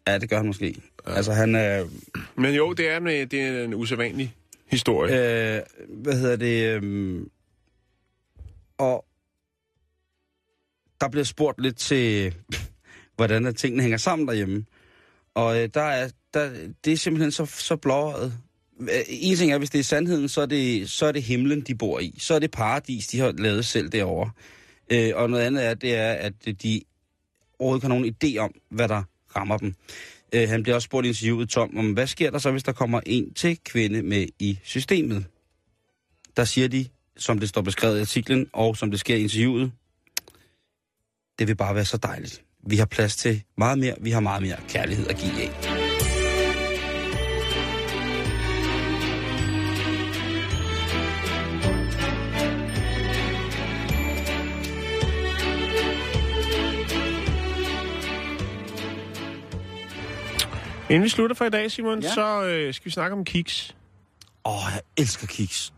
[0.07, 0.75] Ja, det gør han måske.
[1.07, 1.13] Ja.
[1.13, 1.87] Altså, han er...
[2.35, 4.35] Men jo, det er, med, det er en usædvanlig
[4.67, 5.13] historie.
[5.55, 6.83] Øh, hvad hedder det?
[6.83, 7.21] Øh,
[8.77, 9.05] og
[11.01, 12.35] der bliver spurgt lidt til,
[13.17, 14.65] hvordan tingene hænger sammen derhjemme.
[15.33, 16.49] Og øh, der er, der,
[16.85, 18.33] det er simpelthen så, så blåret.
[18.81, 21.61] Øh, en ting er, hvis det er sandheden, så er det, så er det himlen,
[21.61, 22.15] de bor i.
[22.17, 24.31] Så er det paradis, de har lavet selv derovre.
[24.91, 26.81] Øh, og noget andet er, det er, at de
[27.59, 29.03] overhovedet ikke har nogen idé om, hvad der
[29.35, 29.75] rammer dem.
[30.33, 32.71] Øh, han bliver også spurgt i interviewet, Tom, om hvad sker der så, hvis der
[32.71, 35.25] kommer en til kvinde med i systemet?
[36.37, 36.85] Der siger de,
[37.17, 39.71] som det står beskrevet i artiklen, og som det sker i interviewet,
[41.39, 42.41] det vil bare være så dejligt.
[42.67, 45.70] Vi har plads til meget mere, vi har meget mere kærlighed at give af.
[60.91, 62.13] Inden vi slutter for i dag, Simon, Ja.
[62.13, 63.75] så øh, skal vi snakke om kiks.
[64.45, 65.73] Åh, oh, jeg elsker kiks.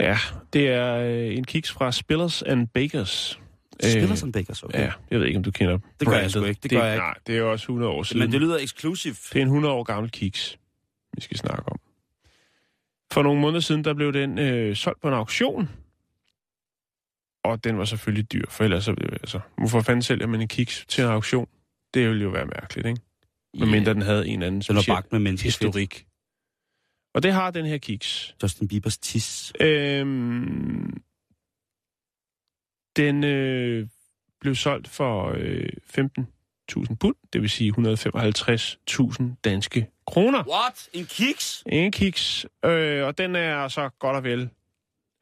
[0.00, 0.18] Ja,
[0.52, 3.40] det er øh, en kiks fra Spillers and Bakers.
[3.82, 4.78] Spiller som Bakers, okay.
[4.78, 6.94] Ja, jeg ved ikke, om du kender Det gør jeg sgu ikke, det gør jeg
[6.94, 7.04] ikke.
[7.04, 8.20] Nej, det er jo også 100 år siden.
[8.20, 9.12] Men det lyder eksklusiv.
[9.12, 10.58] Det er en 100 år gammel kiks,
[11.14, 11.78] vi skal snakke om.
[13.12, 15.68] For nogle måneder siden, der blev den øh, solgt på en auktion.
[17.44, 20.84] Og den var selvfølgelig dyr, for ellers så, altså, hvorfor fanden sælger man en kiks
[20.88, 21.48] til en auktion?
[21.94, 23.00] Det ville jo være mærkeligt, ikke?
[23.58, 26.06] Medmindre den havde en eller anden speciel bagt med historik.
[27.14, 28.34] Og det har den her kiks.
[28.42, 29.52] Justin Biebers tis.
[29.60, 31.02] Øhm,
[32.96, 33.88] den øh,
[34.40, 35.68] blev solgt for øh,
[36.78, 40.44] 15.000 pund, det vil sige 155.000 danske kroner.
[40.48, 40.88] What?
[40.92, 41.62] En kiks?
[41.66, 44.40] En kiks, øh, og den er så godt og vel,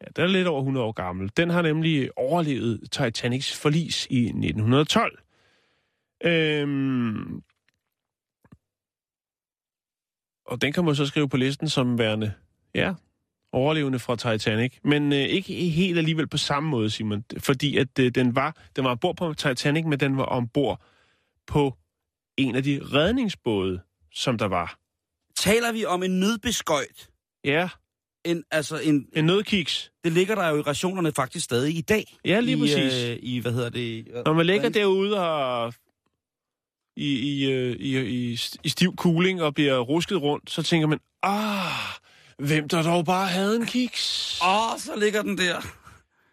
[0.00, 1.30] ja, den er lidt over 100 år gammel.
[1.36, 5.18] Den har nemlig overlevet Titanics forlis i 1912.
[6.24, 7.42] Øhm,
[10.48, 12.32] og den kan man så skrive på listen som værende,
[12.74, 12.94] ja,
[13.52, 14.72] overlevende fra Titanic.
[14.84, 17.24] Men øh, ikke helt alligevel på samme måde, Simon.
[17.38, 20.80] Fordi at øh, den var den var ombord på Titanic, men den var ombord
[21.46, 21.74] på
[22.36, 23.80] en af de redningsbåde,
[24.14, 24.78] som der var.
[25.36, 27.08] Taler vi om en nødbeskøjt?
[27.44, 27.68] Ja,
[28.24, 29.90] En, altså en, en nødkiks.
[30.04, 32.16] det ligger der jo i rationerne faktisk stadig i dag.
[32.24, 33.04] Ja, lige I, præcis.
[33.04, 34.08] Øh, I, hvad hedder det?
[34.24, 35.74] Når man ligger derude og
[36.96, 41.00] i, i, øh, i, i, i stiv cooling og bliver rusket rundt, så tænker man,
[41.22, 41.72] ah,
[42.38, 44.38] hvem der dog bare havde en kiks?
[44.42, 45.60] Åh, oh, så ligger den der.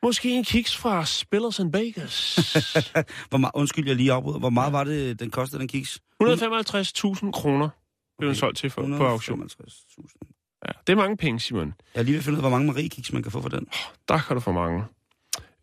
[0.04, 2.36] Måske en kiks fra Spillers and Bakers.
[3.30, 4.40] Hvor meget, undskyld, jeg lige afbryder.
[4.40, 6.00] Hvor meget var det, den kostede, den kiks?
[6.24, 7.70] 155.000 kroner
[8.18, 9.44] blev den solgt til for, på auktion.
[9.44, 10.68] 155.000.
[10.68, 11.74] Ja, det er mange penge, Simon.
[11.94, 13.50] Jeg er lige ved at finde ud af, hvor mange Marie-kiks man kan få for
[13.50, 13.68] den.
[14.08, 14.84] Der kan du få mange.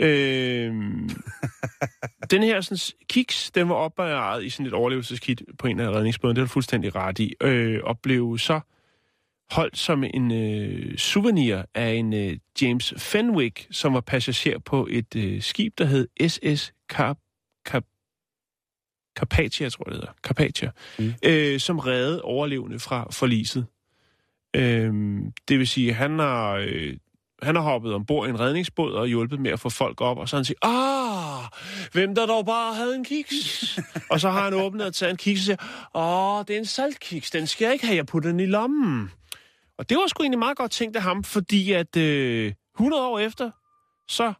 [0.01, 1.11] Øhm,
[2.31, 6.35] den her sådan, kiks, den var opbevaret i sådan et overlevelseskit på en af redningsbådene.
[6.35, 7.35] Det er du fuldstændig ret i.
[7.43, 8.61] Øh, og blev så
[9.51, 15.17] holdt som en øh, souvenir af en øh, James Fenwick, som var passager på et
[15.17, 17.19] øh, skib, der hed SS Carp,
[17.67, 17.85] Carp,
[19.19, 20.13] Carpathia, tror jeg det hedder.
[20.23, 20.71] Carpathia.
[20.99, 21.15] Mm.
[21.25, 23.67] Øh, som redde overlevende fra forliset.
[24.57, 26.97] Øhm, det vil sige, han har, øh,
[27.43, 30.29] han har hoppet ombord i en redningsbåd og hjulpet med at få folk op, og
[30.29, 31.45] så han siger, ah,
[31.93, 33.79] hvem der dog bare havde en kiks?
[34.11, 35.57] og så har han åbnet og taget en kiks og siger,
[35.95, 39.11] åh, det er en saltkiks, den skal jeg ikke have, jeg putter den i lommen.
[39.79, 43.19] Og det var sgu egentlig meget godt tænkt af ham, fordi at øh, 100 år
[43.19, 43.51] efter,
[44.09, 44.33] så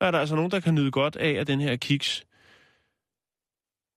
[0.00, 2.26] er der altså nogen, der kan nyde godt af, at den her kiks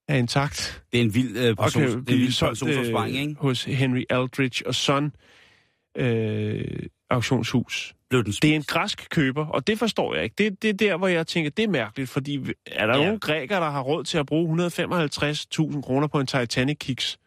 [0.07, 0.84] er intakt.
[0.91, 3.36] Det er en vild, øh, person, kan det er en vild solgt personsopsparing, øh, ikke?
[3.41, 5.11] hos Henry Aldrich og Son
[5.97, 7.95] øh, auktionshus.
[8.10, 10.34] Blev den Det er en græsk køber, og det forstår jeg ikke.
[10.38, 12.36] Det, det er der, hvor jeg tænker, det er mærkeligt, fordi
[12.66, 13.03] er der Ja.
[13.03, 17.18] nogen grækere, der har råd til at bruge 155.000 kroner på en Titanic-kiks?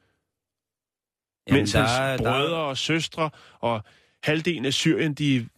[1.51, 3.30] Mens der hans er- der er- brødre og søstre
[3.61, 3.85] og
[4.22, 5.49] halvdelen af Syrien, de...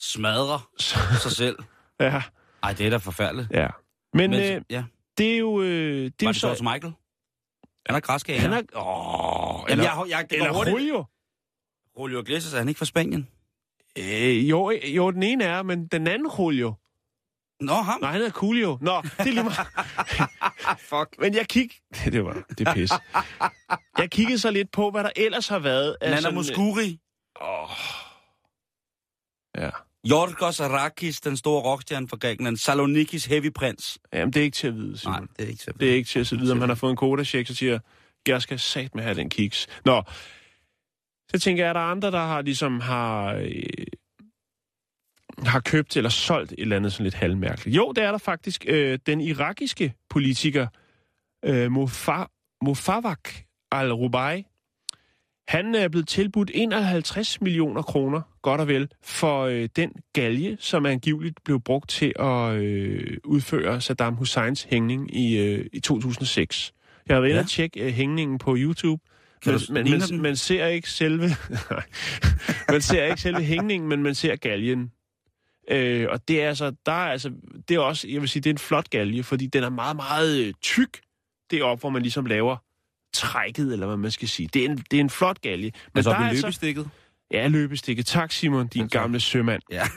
[0.00, 0.70] Smadrer
[1.22, 1.56] sig selv.
[2.00, 2.22] Ja,
[2.62, 3.48] Ej, det er da forfærdeligt.
[3.52, 3.68] ja.
[4.14, 4.84] Men, Men, øh, ja.
[5.18, 5.60] det er jo...
[5.62, 6.92] Øh, det er Var jo det George Michael?
[7.86, 8.56] Han er græsk Han er...
[8.76, 10.70] Åh, eller, jeg, jeg, det eller.
[10.70, 11.04] Julio.
[11.98, 13.28] Julio Iglesias, er han ikke fra Spanien?
[13.98, 16.74] Øh, jo, jo, den ene er, men den anden Julio.
[17.60, 18.00] Nå, ham.
[18.00, 18.78] Nej, han hedder Coolio.
[18.80, 19.66] Nå, det er lige meget.
[20.90, 21.16] Fuck.
[21.18, 21.70] Men jeg kig...
[22.12, 22.42] Det var...
[22.58, 22.90] Det er pis.
[23.98, 25.96] Jeg kiggede så lidt på, hvad der ellers har været.
[26.02, 26.98] Nana sådan- Muscuri.
[27.42, 27.70] Åh.
[29.58, 29.70] Ja.
[30.04, 32.56] Jorgos Arakis, den store rockstjerne fra Grækenland.
[32.56, 33.98] Salonikis Heavy Prince.
[34.12, 35.14] Jamen, det er ikke til at vide, Simon.
[35.20, 36.90] Nej, det er ikke så Det er ikke til at vide, om han har fået
[36.90, 37.78] en kodacheck, så siger,
[38.28, 39.66] jeg skal sat med have den kiks.
[39.84, 40.02] Nå,
[41.34, 43.62] så tænker jeg, er der andre, der har ligesom har, øh,
[45.46, 47.76] har købt eller solgt et eller andet sådan lidt halvmærkeligt?
[47.76, 48.64] Jo, det er der faktisk.
[48.68, 50.66] Øh, den irakiske politiker
[51.44, 53.28] øh, Mofa- Mofawak
[53.72, 54.44] al-Rubai,
[55.48, 60.86] han er blevet tilbudt 51 millioner kroner, godt og vel, for øh, den galge, som
[60.86, 66.72] angiveligt blev brugt til at øh, udføre Saddam Husseins hængning i, øh, i 2006.
[67.08, 67.42] Jeg har været inde Ja.
[67.44, 69.02] og tjekke øh, hængningen på YouTube.
[69.42, 70.22] Kan Men, du- men, man, den?
[70.22, 71.28] man ser ikke selve
[72.72, 74.92] man ser ikke selve hængningen, men man ser galgen.
[75.70, 77.32] Øh, og det er altså, der er altså,
[77.68, 79.96] det er også, jeg vil sige, det er en flot galge, fordi den er meget,
[79.96, 81.00] meget øh, tyk.
[81.50, 82.56] Det er op, hvor man ligesom laver
[83.12, 84.48] trækket, eller hvad man skal sige.
[84.54, 85.64] Det er en, det er en flot galge.
[85.64, 86.88] Men Altså der er altså, løbestikket.
[87.30, 88.02] Ja, løbestikke.
[88.02, 88.98] Tak, Simon, din Altså.
[88.98, 89.62] gamle sømand.
[89.70, 89.82] Ja.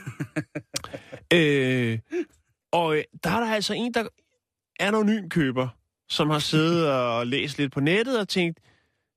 [1.34, 2.00] Øh,
[2.72, 4.08] og øh, der er der altså en, der er
[4.88, 5.68] anonym køber,
[6.10, 8.60] som har siddet og læst lidt på nettet og tænkt,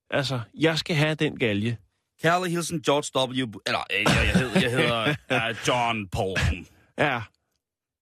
[0.09, 1.77] altså, jeg skal have den galge.
[2.21, 3.59] Kærlig hilsen George W.
[3.65, 6.67] Eller, øh, jeg, jeg hedder, jeg hedder uh, John Paulson.
[6.97, 7.21] Ja,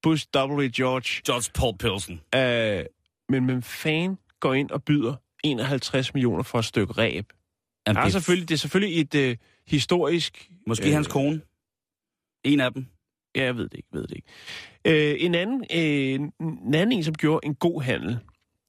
[0.03, 0.61] Bush W.
[0.75, 1.21] George.
[1.25, 2.21] George Paul Pilsen.
[2.35, 2.85] Øh,
[3.29, 7.33] men men fan går ind og byder 51 millioner for et stykke ræb.
[7.87, 9.37] Jamen, Ja, det er selvfølgelig, det er selvfølgelig et øh,
[9.67, 10.51] historisk...
[10.67, 11.41] Måske øh, hans kone.
[12.43, 12.87] En af dem.
[13.35, 14.27] Ja, jeg ved det ikke, ved det ikke.
[14.85, 16.29] Øh, en, anden, øh,
[16.65, 18.19] en anden en, som gjorde en god handel,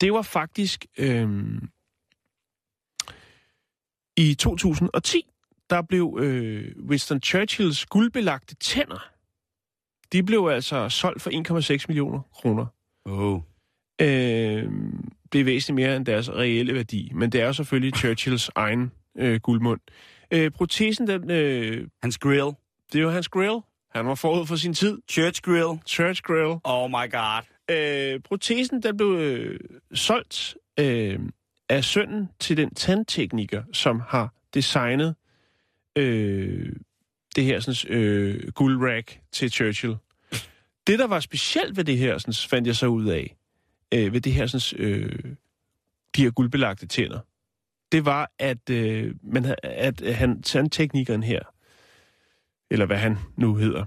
[0.01, 1.29] det var faktisk øh,
[4.17, 5.27] i 2010,
[5.71, 9.09] der blev øh, Winston Churchills guldbelagte tænder,
[10.13, 11.31] de blev altså solgt for
[11.81, 12.67] 1,6 millioner kroner.
[13.05, 13.41] Oh.
[14.01, 14.73] Øh,
[15.33, 18.93] det er væsentligt mere end deres reelle værdi, men det er jo selvfølgelig Churchills egen
[19.19, 19.81] øh, guldmund.
[20.31, 22.51] Øh, protesen, den, øh, Hans grill.
[22.93, 23.61] det er jo hans grill.
[23.95, 24.99] Han var forud for sin tid.
[25.11, 25.81] Church grill.
[25.87, 26.61] Church grill.
[26.65, 27.43] Oh my god.
[27.71, 29.61] Øh, protesen, den blev øh,
[29.95, 31.19] solgt øh,
[31.69, 35.15] er sønnen til den tandtekniker, som har designet
[35.97, 36.73] øh,
[37.37, 39.97] det her sådan, øh, guldrack til Churchill.
[40.87, 43.37] Det, der var specielt ved det her, sådan, fandt jeg så ud af,
[43.95, 45.37] øh, ved det her, sådan, øh,
[46.17, 47.21] de her guldbelagte tænder,
[47.93, 51.41] det var, at, øh, man, at han, tandteknikeren her,
[52.71, 53.85] eller hvad han nu hedder,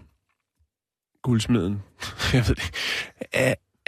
[1.21, 1.83] guldsmeden,
[2.33, 2.71] jeg ved det,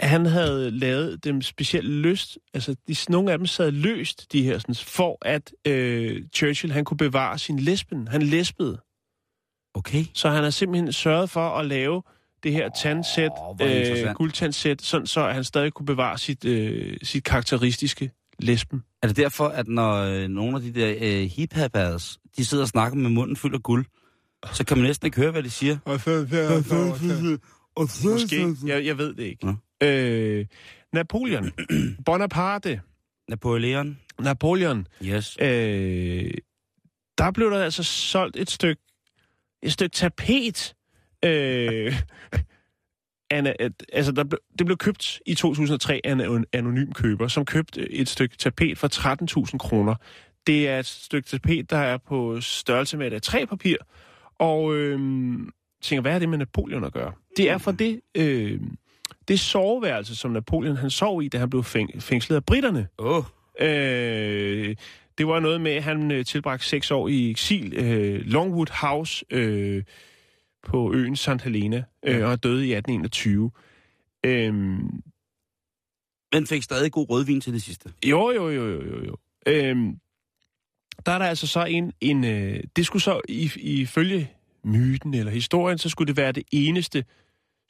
[0.02, 4.58] han havde lavet dem specielt løst, altså de, nogle af dem sad løst, de her,
[4.58, 8.08] sådan, for at øh, Churchill han kunne bevare sin lesben.
[8.08, 8.80] Han lesbede.
[9.74, 10.04] Okay.
[10.14, 12.02] Så han har simpelthen sørget for at lave
[12.42, 13.30] det her tandsæt,
[13.60, 14.08] interessant.
[14.08, 18.82] øh, guldtandsæt, sådan så han stadig kunne bevare sit, øh, sit karakteristiske lesben.
[19.02, 21.54] Er det derfor, at når øh, nogle af de der øh, hip
[22.36, 23.86] de sidder og snakker med munden fuld af guld,
[24.52, 25.78] så kan man næsten ikke høre, hvad de siger?
[27.78, 28.56] Måske.
[28.66, 29.46] Jeg, jeg ved det ikke.
[29.46, 29.54] Nå.
[29.86, 30.46] Øh,
[30.92, 31.52] Napoleon.
[32.06, 32.80] Bonaparte.
[33.28, 33.98] Napoleon.
[34.20, 34.86] Napoleon.
[35.04, 35.36] Yes.
[35.40, 36.30] Øh,
[37.18, 38.82] der blev der altså solgt et stykke
[39.62, 40.74] et stykke tapet.
[41.24, 41.94] Øh,
[43.30, 47.44] Anna, at, altså, der blev, det blev købt i 2003 af en anonym køber, som
[47.44, 48.88] købte et stykke tapet for
[49.50, 49.94] 13.000 kroner.
[50.46, 53.76] Det er et stykke tapet, der er på størrelse med et A3-papir,
[54.38, 55.00] og øh,
[55.82, 57.12] tænker, hvad er det med Napoleon at gøre?
[57.36, 58.60] Det er for det, øh,
[59.28, 62.88] det soveværelse, som Napoleon han sov i, da han blev fæng, fængslet af britterne.
[62.98, 63.24] Oh.
[63.60, 64.76] Øh,
[65.18, 67.74] det var noget med, at han øh, tilbragte seks år i eksil.
[67.74, 69.82] Øh, Longwood House øh,
[70.66, 71.42] på øen St.
[71.44, 73.50] Helena, øh, og døde i 1821.
[74.26, 74.54] Øh,
[76.32, 77.92] Men fik stadig god rødvin til det sidste.
[78.06, 79.04] jo, jo, jo, jo, jo.
[79.04, 79.16] jo.
[79.46, 79.76] Øh,
[81.06, 81.92] der er der altså så en...
[82.00, 84.30] en øh, det skulle så i- ifølge
[84.64, 87.04] myten eller historien, så skulle det være det eneste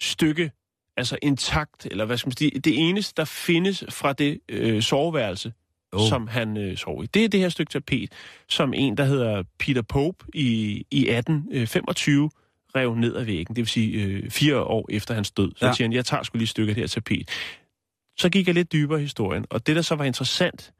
[0.01, 0.51] stykke,
[0.97, 5.53] altså intakt, eller hvad skal man sige, det eneste, der findes fra det øh, soveværelse,
[5.95, 6.09] Oh.
[6.09, 7.07] som han øh, sov i.
[7.07, 8.13] Det er det her stykke tapet,
[8.49, 12.31] som en, der hedder Peter Pope i, i 1825
[12.77, 13.57] rev ned ad væggen.
[13.57, 15.53] Det vil sige øh, fire år efter hans død.
[15.57, 15.73] Så ja.
[15.73, 17.29] siger han, jeg tager skulle lige et stykke af det her tapet.
[18.19, 20.73] Så gik jeg lidt dybere i historien, og det, der så var interessant,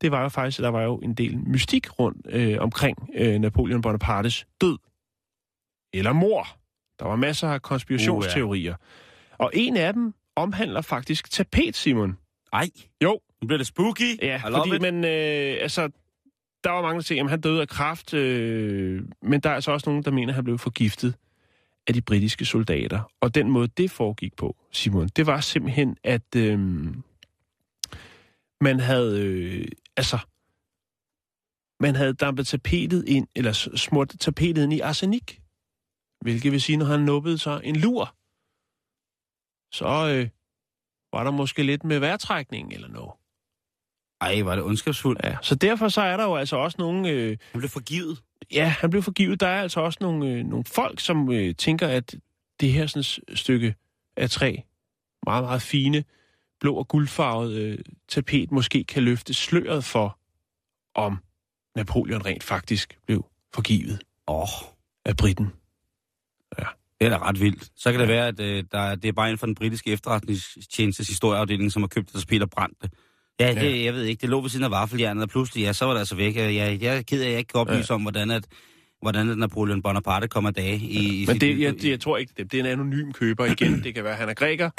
[0.00, 3.38] det var jo faktisk, at der var jo en del mystik rundt øh, omkring øh,
[3.38, 4.78] Napoleon Bonapartes død.
[5.98, 6.48] Eller mor.
[6.98, 8.72] Der var masser af konspirationsteorier.
[8.72, 9.44] Uh, ja.
[9.44, 12.18] Og en af dem omhandler faktisk tapet, Simon.
[12.52, 12.70] Ej,
[13.02, 14.22] Jo, nu bliver det spooky.
[14.22, 15.90] Ja, I fordi, men øh, altså,
[16.64, 19.72] der var mange, der siger, at han døde af kræft, øh, men der er altså
[19.72, 21.14] også nogen, der mener, at han blev forgiftet
[21.86, 23.12] af de britiske soldater.
[23.20, 26.58] Og den måde, det foregik på, Simon, det var simpelthen, at øh,
[28.60, 30.18] man havde, øh, altså,
[31.80, 35.40] man havde dampet tapetet ind, eller smurt tapetet ind i arsenik.
[36.20, 38.14] Hvilket vil sige, når han nubbede sig en lur,
[39.72, 40.28] så øh,
[41.12, 43.12] var der måske lidt med vejrtrækning eller noget.
[44.20, 45.20] Ej, var det ondskabsfuldt.
[45.24, 47.08] Ja, så derfor så er der jo altså også nogle...
[47.10, 48.22] Øh, Han blev forgivet.
[48.52, 49.40] ja, han blev forgivet.
[49.40, 52.14] Der er altså også nogle, øh, nogle folk, som øh, tænker, at
[52.60, 53.74] det her sådan, stykke
[54.16, 54.56] af træ,
[55.26, 56.04] meget, meget fine,
[56.60, 60.18] blå og guldfarvet øh, tapet, måske kan løfte sløret for,
[60.94, 61.18] om
[61.76, 64.48] Napoleon rent faktisk blev forgivet oh,
[65.04, 65.52] af britten.
[67.00, 67.68] Det er da ret vildt.
[67.76, 71.08] Så kan det være, at øh, der, det er bare en fra den britiske efterretningstjenestes
[71.08, 72.90] historieafdeling, som har købt det tapet og brændt det.
[73.40, 73.84] Ja, det, Ja.
[73.84, 74.20] jeg ved ikke.
[74.20, 76.36] Det lå ved siden af vaffeljernet, og pludselig, ja, så var det altså væk.
[76.36, 77.94] Jeg, jeg, jeg er ked af, at jeg ikke kan oplyse ja.
[77.94, 78.46] om, hvordan, at,
[79.02, 82.32] hvordan at Napoleon Bonaparte kommer dage i, i Men det, jeg, det, jeg tror ikke,
[82.36, 83.80] det, det er en anonym køber igen.
[83.84, 84.70] Det kan være, at han er græker.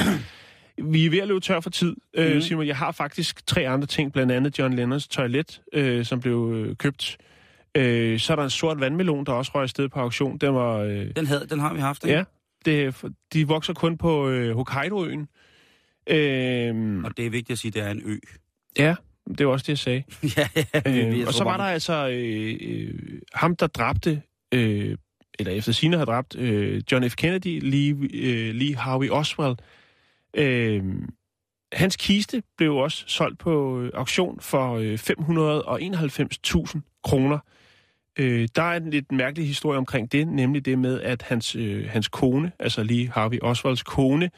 [0.92, 2.42] Vi er ved at løbe tør for tid, øh, Mhm.
[2.42, 2.68] Simon.
[2.68, 6.76] Jeg har faktisk tre andre ting, blandt andet John Lennons toilet, øh, som blev øh,
[6.76, 7.18] købt.
[7.78, 10.38] Øh, så er der en sort vandmelon, der også røg afsted på auktion.
[10.38, 10.78] Den var...
[10.78, 12.18] Øh, Den, havde, den har vi haft, ikke?
[12.18, 12.24] ja,
[12.66, 12.96] det,
[13.34, 15.28] de vokser kun på øh, Hokkaido-øen.
[16.10, 18.18] Øh, Og det er vigtigt at sige, at det er en ø.
[18.80, 18.96] ja,
[19.38, 20.04] det var også det, jeg sagde.
[20.38, 20.92] ja, ja.
[21.10, 22.94] vi- Øh, og så var der altså øh, øh,
[23.34, 24.22] ham, der dræbte,
[24.54, 24.98] øh,
[25.40, 27.16] eller efter sine har dræbt, øh, John F.
[27.16, 29.56] Kennedy, Lee, øh, Lee Harvey Oswald.
[30.34, 30.84] Øh,
[31.74, 34.94] hans kiste blev også solgt på øh, auktion for øh,
[36.76, 37.40] 591.000 kroner.
[38.18, 41.90] Øh, der er en lidt mærkelig historie omkring det, nemlig det med, at hans, øh,
[41.90, 44.30] hans kone, altså lige Harvey Oswalds kone,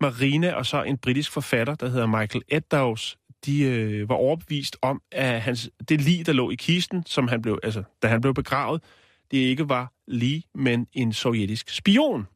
[0.00, 5.02] Marina, og så en britisk forfatter, der hedder Michael Eddowes, de øh, var overbevist om,
[5.12, 8.34] at hans, det lig, der lå i kisten, som han blev, altså, da han blev
[8.34, 8.82] begravet,
[9.30, 12.26] det ikke var lige, men en sovjetisk spion.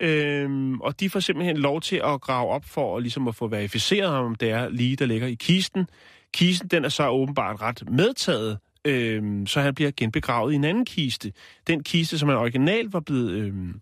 [0.00, 3.48] Øhm, og de får simpelthen lov til at grave op for at, ligesom at få
[3.48, 5.88] verificeret, om det er lige, der ligger i kisten.
[6.34, 10.84] Kisten, den er så åbenbart ret medtaget, øhm, så han bliver genbegravet i en anden
[10.84, 11.32] kiste.
[11.66, 13.80] Den kiste, som han originalt var blevet øhm,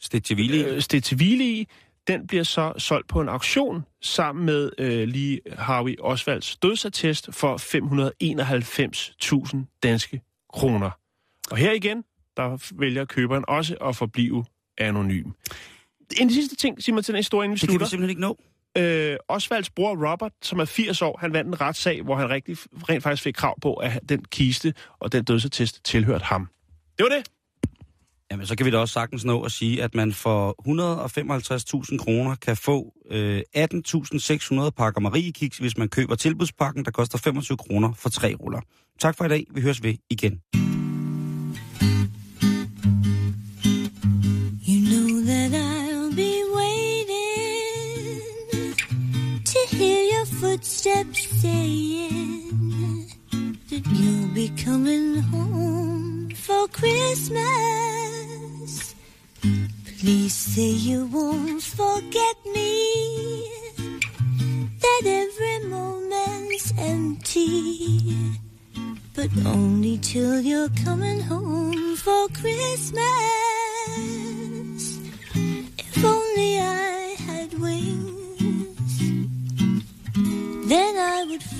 [0.00, 0.64] Stetchevili.
[0.64, 1.68] øh, hvile i,
[2.06, 7.56] den bliver så solgt på en auktion sammen med øh, lige Harvey Osvalds dødsattest for
[9.56, 10.20] 591.000 danske
[10.52, 10.90] kroner.
[11.50, 12.04] Og her igen,
[12.36, 14.44] der vælger køberen også at forblive
[14.78, 15.30] anonym.
[16.20, 17.86] En sidste ting, Simon, til den historie, inden vi det kan vi slutter.
[17.86, 18.38] simpelthen ikke nå.
[18.76, 22.56] Øh, Osvalds bror Robert, som er 80 år, han vandt en retssag, hvor han rigtig,
[22.88, 26.48] rent faktisk fik krav på, at den kiste og den dødsattest tilhørte ham.
[26.98, 27.26] Det var det.
[28.30, 30.54] Jamen, så kan vi da også sagtens nå at sige, at man for
[31.92, 37.56] 155.000 kroner kan få øh, 18.600 pakker Mariekiks, hvis man køber tilbudspakken, der koster 25
[37.56, 38.60] kroner for tre ruller.
[39.00, 39.46] Tak for i dag.
[39.50, 40.40] Vi høres ved igen.
[50.56, 53.12] Footsteps saying
[53.68, 57.44] that you'll be coming home for Christmas.
[60.00, 63.50] Please say you won't forget me,
[64.80, 68.16] that every moment's empty
[69.14, 73.02] but only till you're coming home for Christmas.
[75.78, 76.85] If only I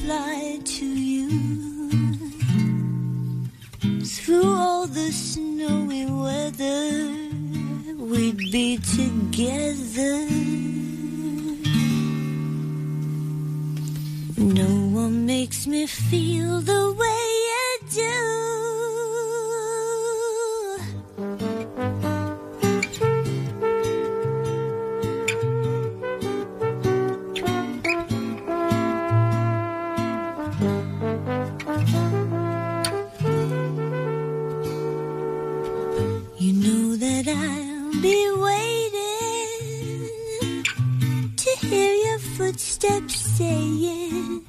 [0.06, 1.28] fly to you
[4.04, 6.84] through all the snowy weather.
[8.10, 10.16] We'd be together.
[14.38, 18.75] No one makes me feel the way you do.
[42.86, 44.44] Footsteps saying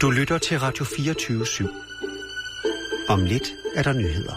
[0.01, 1.69] Du lytter til Radio 24 /7.
[3.09, 4.35] Om lidt er der nyheder.